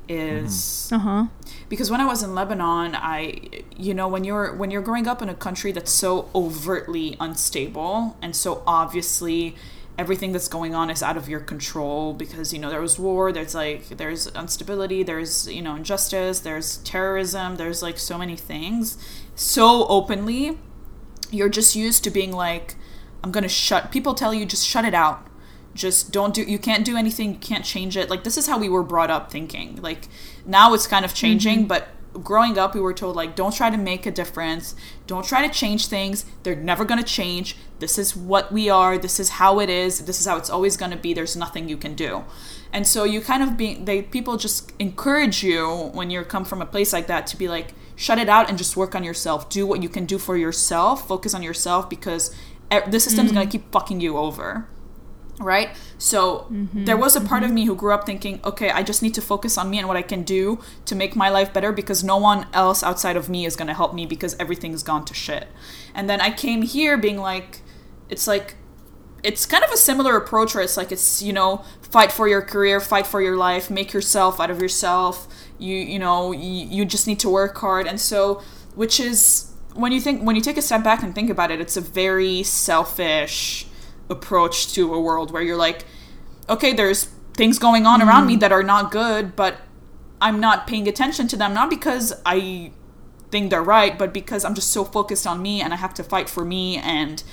[0.07, 1.26] is Uh huh.
[1.70, 3.41] because when I was in Lebanon, I
[3.78, 8.17] you know when you're when you're growing up in a country that's so overtly unstable
[8.22, 9.55] and so obviously
[10.00, 13.34] everything that's going on is out of your control because you know there was war,
[13.34, 18.97] there's like there's instability, there's you know injustice, there's terrorism, there's like so many things.
[19.36, 20.58] So openly
[21.32, 22.76] you're just used to being like
[23.24, 25.28] i'm gonna shut people tell you just shut it out.
[25.76, 28.10] Just don't do you can't do anything you can't change it.
[28.10, 29.82] Like this is how we were brought up thinking.
[29.82, 30.08] Like
[30.45, 31.68] now it's kind of changing mm-hmm.
[31.68, 31.89] but
[32.24, 34.76] growing up we were told like don't try to make a difference.
[35.07, 36.26] Don't try to change things.
[36.43, 37.57] They're never going to change.
[37.80, 38.97] This is what we are.
[38.97, 40.05] This is how it is.
[40.05, 41.13] This is how it's always going to be.
[41.13, 42.26] There's nothing you can do.
[42.72, 46.61] And so you kind of be they people just encourage you when you come from
[46.61, 49.49] a place like that to be like shut it out and just work on yourself.
[49.49, 51.07] Do what you can do for yourself.
[51.07, 52.36] Focus on yourself because
[52.70, 53.36] the system's mm.
[53.36, 54.67] going to keep fucking you over
[55.40, 55.70] right?
[55.98, 56.86] So mm-hmm.
[56.86, 57.56] there was a part of mm-hmm.
[57.56, 59.98] me who grew up thinking okay i just need to focus on me and what
[59.98, 63.46] i can do to make my life better because no one else outside of me
[63.46, 65.48] is going to help me because everything's gone to shit.
[65.94, 67.62] And then i came here being like
[68.10, 68.56] it's like
[69.24, 72.42] it's kind of a similar approach where it's like it's you know fight for your
[72.42, 75.28] career fight for your life make yourself out of yourself.
[75.58, 77.86] You you know you, you just need to work hard.
[77.88, 78.42] And so
[78.76, 81.60] which is when you think when you take a step back and think about it
[81.62, 83.66] it's a very selfish
[84.10, 85.86] approach to a world where you're like
[86.49, 88.39] okay there's things going on around me mm.
[88.39, 89.57] that are not good but
[90.20, 92.72] i'm not paying attention to them not because i
[93.32, 96.03] think they're right but because i'm just so focused on me and i have to
[96.03, 97.24] fight for me and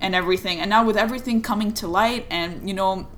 [0.00, 0.60] and everything.
[0.60, 3.08] And now with everything coming to light and you know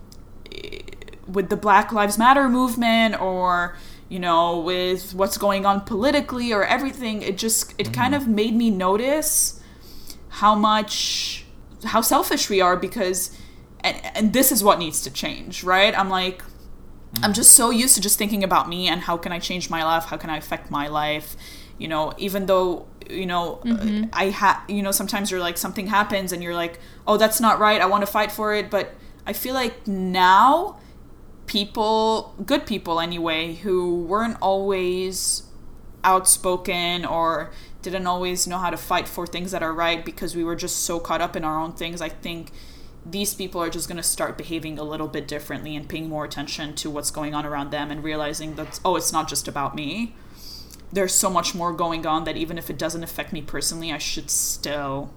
[1.27, 3.77] with the black lives matter movement or
[4.09, 8.17] you know with what's going on politically or everything it just it kind mm.
[8.17, 9.63] of made me notice
[10.31, 11.45] how much
[11.85, 13.37] how selfish we are because
[13.81, 15.97] and, and this is what needs to change right?
[15.99, 16.43] I'm like
[17.23, 19.83] i'm just so used to just thinking about me and how can i change my
[19.83, 20.05] life?
[20.05, 21.37] How can i affect my life?
[21.79, 24.05] You know even though you know mm-hmm.
[24.13, 27.59] i ha you know sometimes you're like something happens and you're like oh that's not
[27.59, 27.81] right.
[27.81, 28.71] I want to fight for it.
[28.71, 28.95] But
[29.27, 30.79] i feel like now
[31.47, 35.45] people good people anyway who weren't always
[36.05, 37.51] outspoken or
[37.83, 40.77] didn't always know how to fight for things that are right because we were just
[40.85, 42.51] so caught up in our own things i think
[43.07, 46.25] these people are just going to start behaving a little bit differently and paying more
[46.25, 49.75] attention to what's going on around them and realizing that oh it's not just about
[49.75, 50.15] me
[50.93, 53.99] there's so much more going on that even if it doesn't affect me personally i
[53.99, 55.11] should still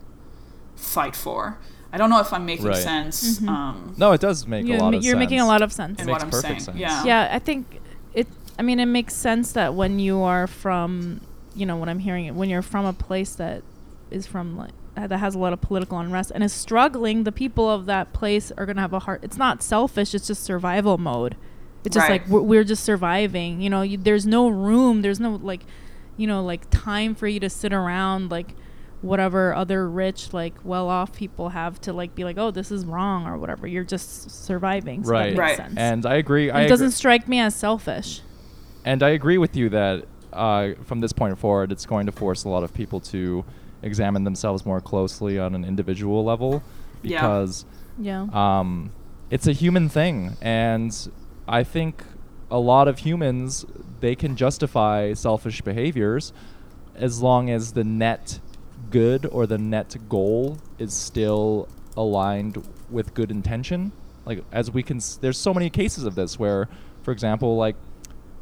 [0.76, 1.58] fight for
[1.92, 2.76] i don't know if i'm making Right.
[2.78, 5.20] sense um, No, it does make You're, a lot ma- of you're sense.
[5.20, 6.00] making a lot of sense.
[6.00, 6.78] in Makes what i'm perfect saying sense.
[6.78, 7.80] yeah yeah i think
[8.14, 8.28] it
[8.60, 11.22] i mean it makes sense that when you are from
[11.56, 13.64] you know when i'm hearing it when you're from a place that
[14.10, 17.32] is from like uh, that has a lot of political unrest and is struggling the
[17.32, 20.44] people of that place are going to have a heart it's not selfish it's just
[20.44, 21.36] survival mode
[21.86, 22.22] it's just Right.
[22.22, 25.64] like we're, we're just surviving you know you, there's no room there's no like
[26.18, 28.56] you know like time for you to sit around like
[29.02, 33.26] whatever other rich like well-off people have to like be like oh this is wrong
[33.26, 35.20] or whatever you're just surviving so right.
[35.22, 35.58] that makes Right.
[35.58, 36.50] sense And I agree.
[36.50, 38.22] it I doesn't strike me as selfish.
[38.86, 42.44] and I agree with you that uh, from this point forward, it's going to force
[42.44, 43.44] a lot of people to
[43.84, 46.62] examine themselves more closely on an individual level
[47.04, 47.22] Yeah.
[47.22, 47.66] because
[48.00, 48.28] Yeah.
[48.34, 48.92] um,
[49.30, 50.96] it's a human thing, and
[51.48, 52.04] I think
[52.50, 53.66] a lot of humans
[54.02, 56.34] they can justify selfish behaviors
[56.96, 58.40] as long as the net
[58.90, 63.92] good or the net goal is still aligned with good intention.
[64.26, 66.68] Like as we can, s- there's so many cases of this where,
[67.04, 67.76] for example, like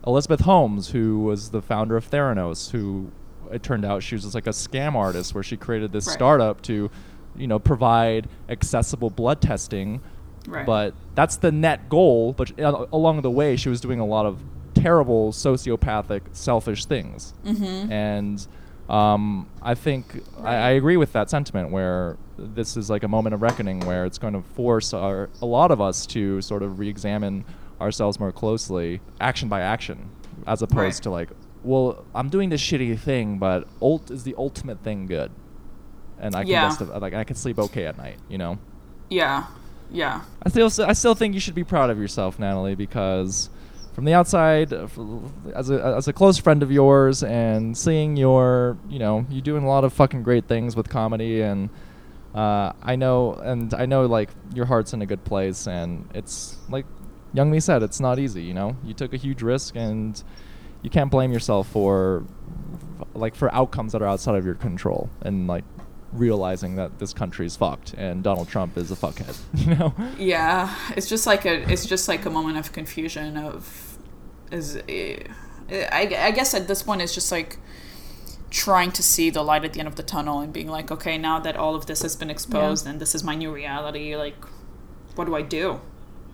[0.06, 3.12] Elizabeth Holmes, who was the founder of Theranos, who
[3.52, 6.14] it turned out she was just like a scam artist where she created this Right.
[6.14, 6.90] startup to,
[7.36, 10.02] you know, provide accessible blood testing.
[10.48, 10.66] Right.
[10.66, 12.34] But that's the net goal.
[12.34, 14.40] But uh, along the way, she was doing a lot of
[14.74, 17.34] terrible sociopathic, selfish things.
[17.46, 17.92] mm-hmm.
[17.92, 18.48] And
[18.88, 23.34] um, I think I, I agree with that sentiment where this is like a moment
[23.36, 26.80] of reckoning where it's going to force our, a lot of us to sort of
[26.80, 27.44] re-examine
[27.82, 30.12] ourselves more closely, action by action,
[30.48, 31.04] as opposed Right.
[31.04, 31.30] to like,
[31.64, 35.32] well, I'm doing this shitty thing, but ult is the ultimate thing good,
[36.20, 36.68] and I can Yeah.
[36.68, 38.58] just like I can sleep okay at night, you know.
[39.10, 39.46] yeah
[39.92, 43.50] yeah I still I still think you should be proud of yourself, Natalie, because
[43.94, 49.00] from the outside, as a as a close friend of yours, and seeing your you
[49.00, 51.70] know you doing a lot of fucking great things with comedy, and
[52.36, 56.56] uh, I know and I know like your heart's in a good place, and it's
[56.70, 56.86] like
[57.34, 58.44] Youngmi said, it's not easy.
[58.44, 60.22] You know, you took a huge risk, and
[60.82, 62.26] you can't blame yourself for
[63.14, 65.64] like for outcomes that are outside of your control, and like
[66.14, 69.38] realizing that this country is fucked and Donald Trump is a fuckhead.
[69.54, 69.94] You know.
[70.18, 73.98] yeah it's just like a it's just like a moment of confusion of
[74.52, 77.58] is I, I guess at this point it's just like
[78.50, 81.18] trying to see the light at the end of the tunnel and being like okay
[81.18, 84.44] now that all of this has been exposed and this is my new reality like
[85.16, 85.80] what do i do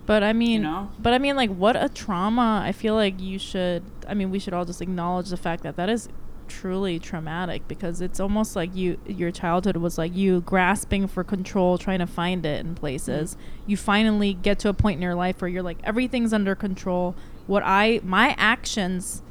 [0.06, 0.90] But I mean, know?
[0.98, 2.62] but I mean, like, what a trauma.
[2.64, 3.82] I feel like you should.
[4.08, 6.08] I mean, we should all just acknowledge the fact that that is
[6.48, 11.76] truly traumatic because it's almost like you your childhood was like you grasping for control
[11.76, 13.70] trying to find it in places Mm-hmm.
[13.72, 17.16] you finally get to a point in your life where you're like everything's under control
[17.48, 19.24] what i my actions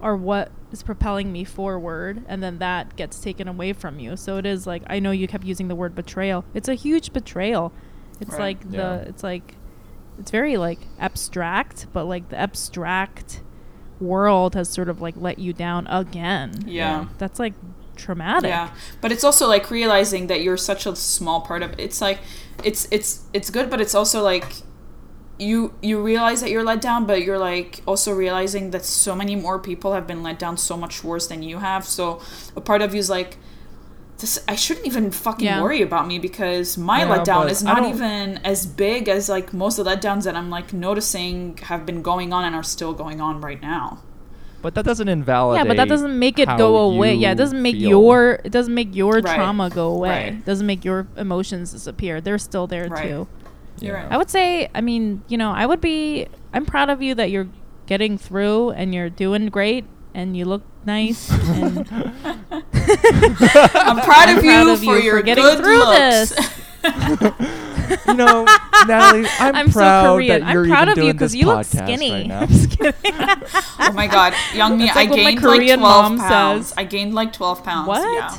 [0.00, 4.36] are what is propelling me forward and then that gets taken away from you so
[4.36, 7.72] it is like i know you kept using the word betrayal it's a huge betrayal
[8.20, 8.56] it's Right.
[8.56, 9.56] like the it's like
[10.20, 13.40] it's very like abstract but like the abstract
[13.98, 17.54] world has sort of like let you down again yeah that's like
[18.00, 18.48] traumatic.
[18.48, 21.72] Yeah, but it's also like realizing that you're such a small part of.
[21.72, 21.80] It.
[21.80, 22.18] It's like,
[22.64, 24.46] it's it's it's good, but it's also like,
[25.38, 29.36] you you realize that you're let down, but you're like also realizing that so many
[29.36, 31.84] more people have been let down so much worse than you have.
[31.84, 32.20] So
[32.56, 33.36] a part of you is like,
[34.20, 35.62] this I shouldn't even fucking Yeah.
[35.62, 39.78] worry about me because my Yeah, letdown is not even as big as like most
[39.78, 43.20] of the letdowns that I'm like noticing have been going on and are still going
[43.20, 43.98] on right now.
[44.62, 45.64] But that doesn't invalidate.
[45.64, 47.14] Yeah, but that doesn't make it go away.
[47.14, 47.88] Yeah, it doesn't make feel.
[47.88, 49.34] your it doesn't make your Right.
[49.36, 50.08] trauma go away.
[50.10, 50.32] Right.
[50.34, 52.20] It doesn't make your emotions disappear.
[52.20, 53.08] They're still there Right.
[53.08, 53.26] too.
[53.80, 54.02] You're Yeah.
[54.02, 54.12] right.
[54.12, 57.30] I would say, I mean, you know, I would be I'm proud of you that
[57.30, 57.46] you're
[57.86, 59.84] getting through and you're doing great
[60.14, 61.84] and you look nice I'm
[64.00, 66.30] proud I'm of proud you of for you your for getting good through looks.
[66.30, 66.50] this.
[68.06, 68.44] you know,
[68.86, 70.40] Natalie, I'm, I'm, proud so Korean.
[70.40, 72.10] that you're I'm proud even of you doing this because you look skinny.
[72.12, 72.40] right now.
[72.42, 72.94] I'm just kidding.
[73.04, 76.66] oh my god, Youngmi, That's I like what my gained like Korean 12 pounds.
[76.68, 76.74] says.
[76.78, 77.88] I gained like 12 pounds.
[77.88, 78.02] What?
[78.02, 78.38] Yeah.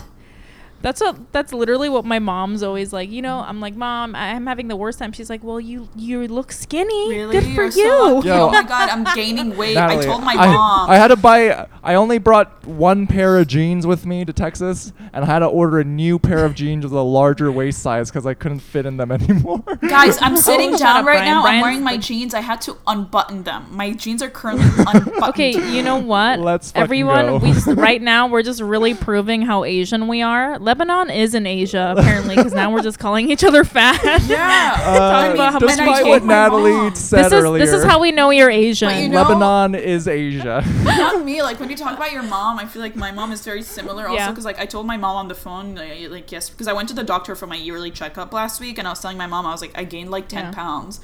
[0.81, 1.31] That's what.
[1.31, 3.09] That's literally what my mom's always like.
[3.09, 5.11] You know, I'm like, mom, I'm having the worst time.
[5.11, 7.09] She's like, well, you you look skinny.
[7.09, 7.39] Really?
[7.39, 8.13] Good for You're so you.
[8.15, 8.27] lucky.
[8.27, 8.47] Yo.
[8.47, 9.75] Oh my god, I'm gaining weight.
[9.75, 10.89] Natalie, I told my I, mom.
[10.89, 11.67] I had to buy.
[11.83, 15.47] I only brought one pair of jeans with me to Texas, and I had to
[15.47, 18.85] order a new pair of jeans with a larger waist size because I couldn't fit
[18.85, 19.63] in them anymore.
[19.87, 21.25] Guys, I'm sitting shut down up, right Brian.
[21.25, 21.45] now.
[21.45, 22.33] I'm wearing my jeans.
[22.33, 23.65] I had to unbutton them.
[23.71, 25.23] My jeans are currently unbuttoned.
[25.23, 26.39] Okay, you know what?
[26.39, 27.37] Let's Everyone, go.
[27.37, 30.57] we just, right now we're just really proving how Asian we are.
[30.71, 33.99] Lebanon is in Asia apparently because now we're just calling each other fat.
[34.31, 34.75] Yeah.
[34.85, 36.95] Talking about how much despite told what Natalie mom.
[36.95, 38.89] said this is earlier, this is how we know you're Asian.
[39.03, 40.63] You know- Lebanon is Asia.
[40.85, 41.41] not me.
[41.43, 44.03] Like when you talk about your mom, I feel like my mom is very similar.
[44.07, 44.29] Also, Yeah.
[44.29, 46.87] because like I told my mom on the phone, like, like yes, because I went
[46.89, 49.45] to the doctor for my yearly checkup last week, and I was telling my mom
[49.45, 50.51] I was like I gained like ten Yeah.
[50.53, 51.01] pounds.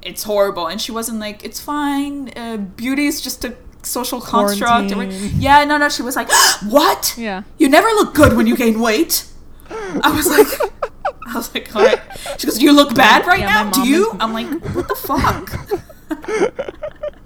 [0.00, 2.30] It's horrible, and she wasn't like it's fine.
[2.36, 4.92] Uh, beauty is just a social construct.
[4.92, 5.40] Quarantine.
[5.40, 5.88] Yeah, no, no.
[5.88, 6.28] She was like,
[6.68, 7.14] what?
[7.16, 7.42] yeah.
[7.58, 9.26] You never look good when you gain weight.
[9.70, 10.46] I was like,
[11.28, 12.00] I was like, what?
[12.38, 13.70] She goes, you look bad right Yeah, now.
[13.70, 14.10] Do you?
[14.10, 16.70] is- I'm like, what the fuck?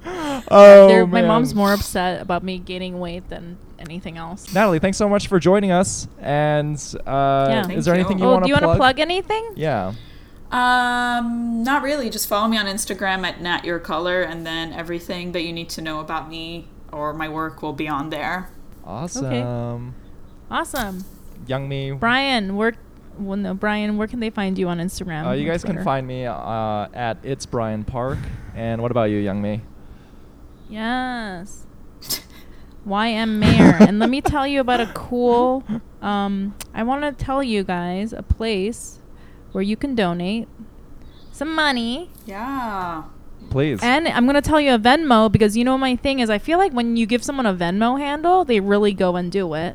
[0.51, 4.53] oh, They're- my mom's more upset about me gaining weight than anything else.
[4.55, 6.09] Natalie, thanks so much for joining us.
[6.21, 6.77] And
[7.07, 7.69] uh, Yeah.
[7.71, 8.01] is there you.
[8.01, 9.53] anything you oh, want do you want to plug anything?
[9.57, 9.93] Yeah.
[10.51, 12.09] Um, not really.
[12.11, 15.69] Just follow me on Instagram at Nat Your Color, and then everything that you need
[15.71, 18.49] to know about me or my work will be on there.
[18.85, 19.95] Awesome.
[20.51, 21.05] Awesome.
[21.47, 21.99] Youngmi.
[21.99, 22.75] Brian, where
[23.19, 25.27] well, no, Brian, where can they find you on Instagram?
[25.27, 28.19] Uh, you or guys can find me uh, at It's Brian Park.
[28.55, 29.61] And what about you, Youngmi?
[30.69, 31.67] Yes.
[32.87, 33.77] YM Mayor.
[33.81, 35.65] and let me tell you about a cool
[36.03, 39.01] um I want to tell you guys a place
[39.57, 40.47] where you can donate
[41.33, 42.11] some money.
[42.27, 43.05] Yeah.
[43.49, 43.81] Please.
[43.83, 46.37] And I'm going to tell you a Venmo because you know my thing is I
[46.37, 49.75] feel like when you give someone a Venmo handle, they really go and do it.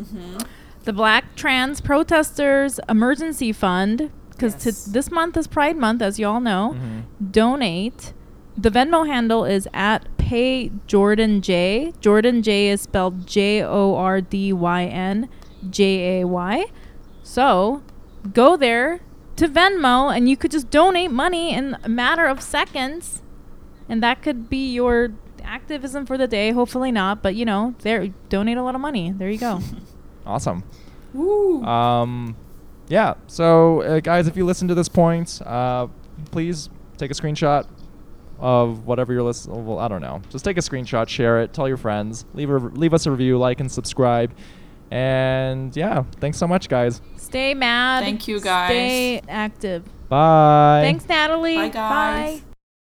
[0.00, 0.38] Mm-hmm.
[0.84, 4.84] The Black Trans Protesters Emergency Fund because Yes.
[4.84, 6.76] this month is Pride Month as you all know.
[6.78, 7.32] Mhm.
[7.32, 8.12] donate.
[8.56, 11.92] The Venmo handle is at Pay Jordyn Jay.
[12.00, 15.28] Jordyn Jay is spelled J O R D Y N
[15.68, 16.66] J A Y.
[17.24, 17.82] So
[18.32, 19.00] go there
[19.36, 23.22] to Venmo and you could just donate money in a matter of seconds.
[23.88, 25.10] And that could be your
[25.42, 26.52] activism for the day.
[26.52, 29.12] Hopefully not, but you know, there donate a lot of money.
[29.12, 29.60] There you go.
[30.26, 30.62] Awesome.
[31.12, 31.64] Woo.
[31.64, 32.36] Um,
[32.88, 33.14] yeah.
[33.26, 35.88] So, uh, guys, if you listen to this point, uh,
[36.30, 36.68] please
[36.98, 37.66] take a screenshot
[38.38, 39.66] of whatever you're listening.
[39.66, 40.22] Well, I don't know.
[40.30, 43.38] Just take a screenshot, share it, tell your friends, leave a, leave us a review,
[43.38, 44.32] like and subscribe.
[44.90, 47.00] And yeah, thanks so much, guys.
[47.16, 48.02] Stay mad.
[48.02, 48.70] Thank you, guys.
[48.70, 49.84] Stay active.
[50.08, 50.80] Bye.
[50.82, 51.56] Thanks, Natalie.
[51.56, 52.40] Bye, guys.
[52.40, 52.49] Bye.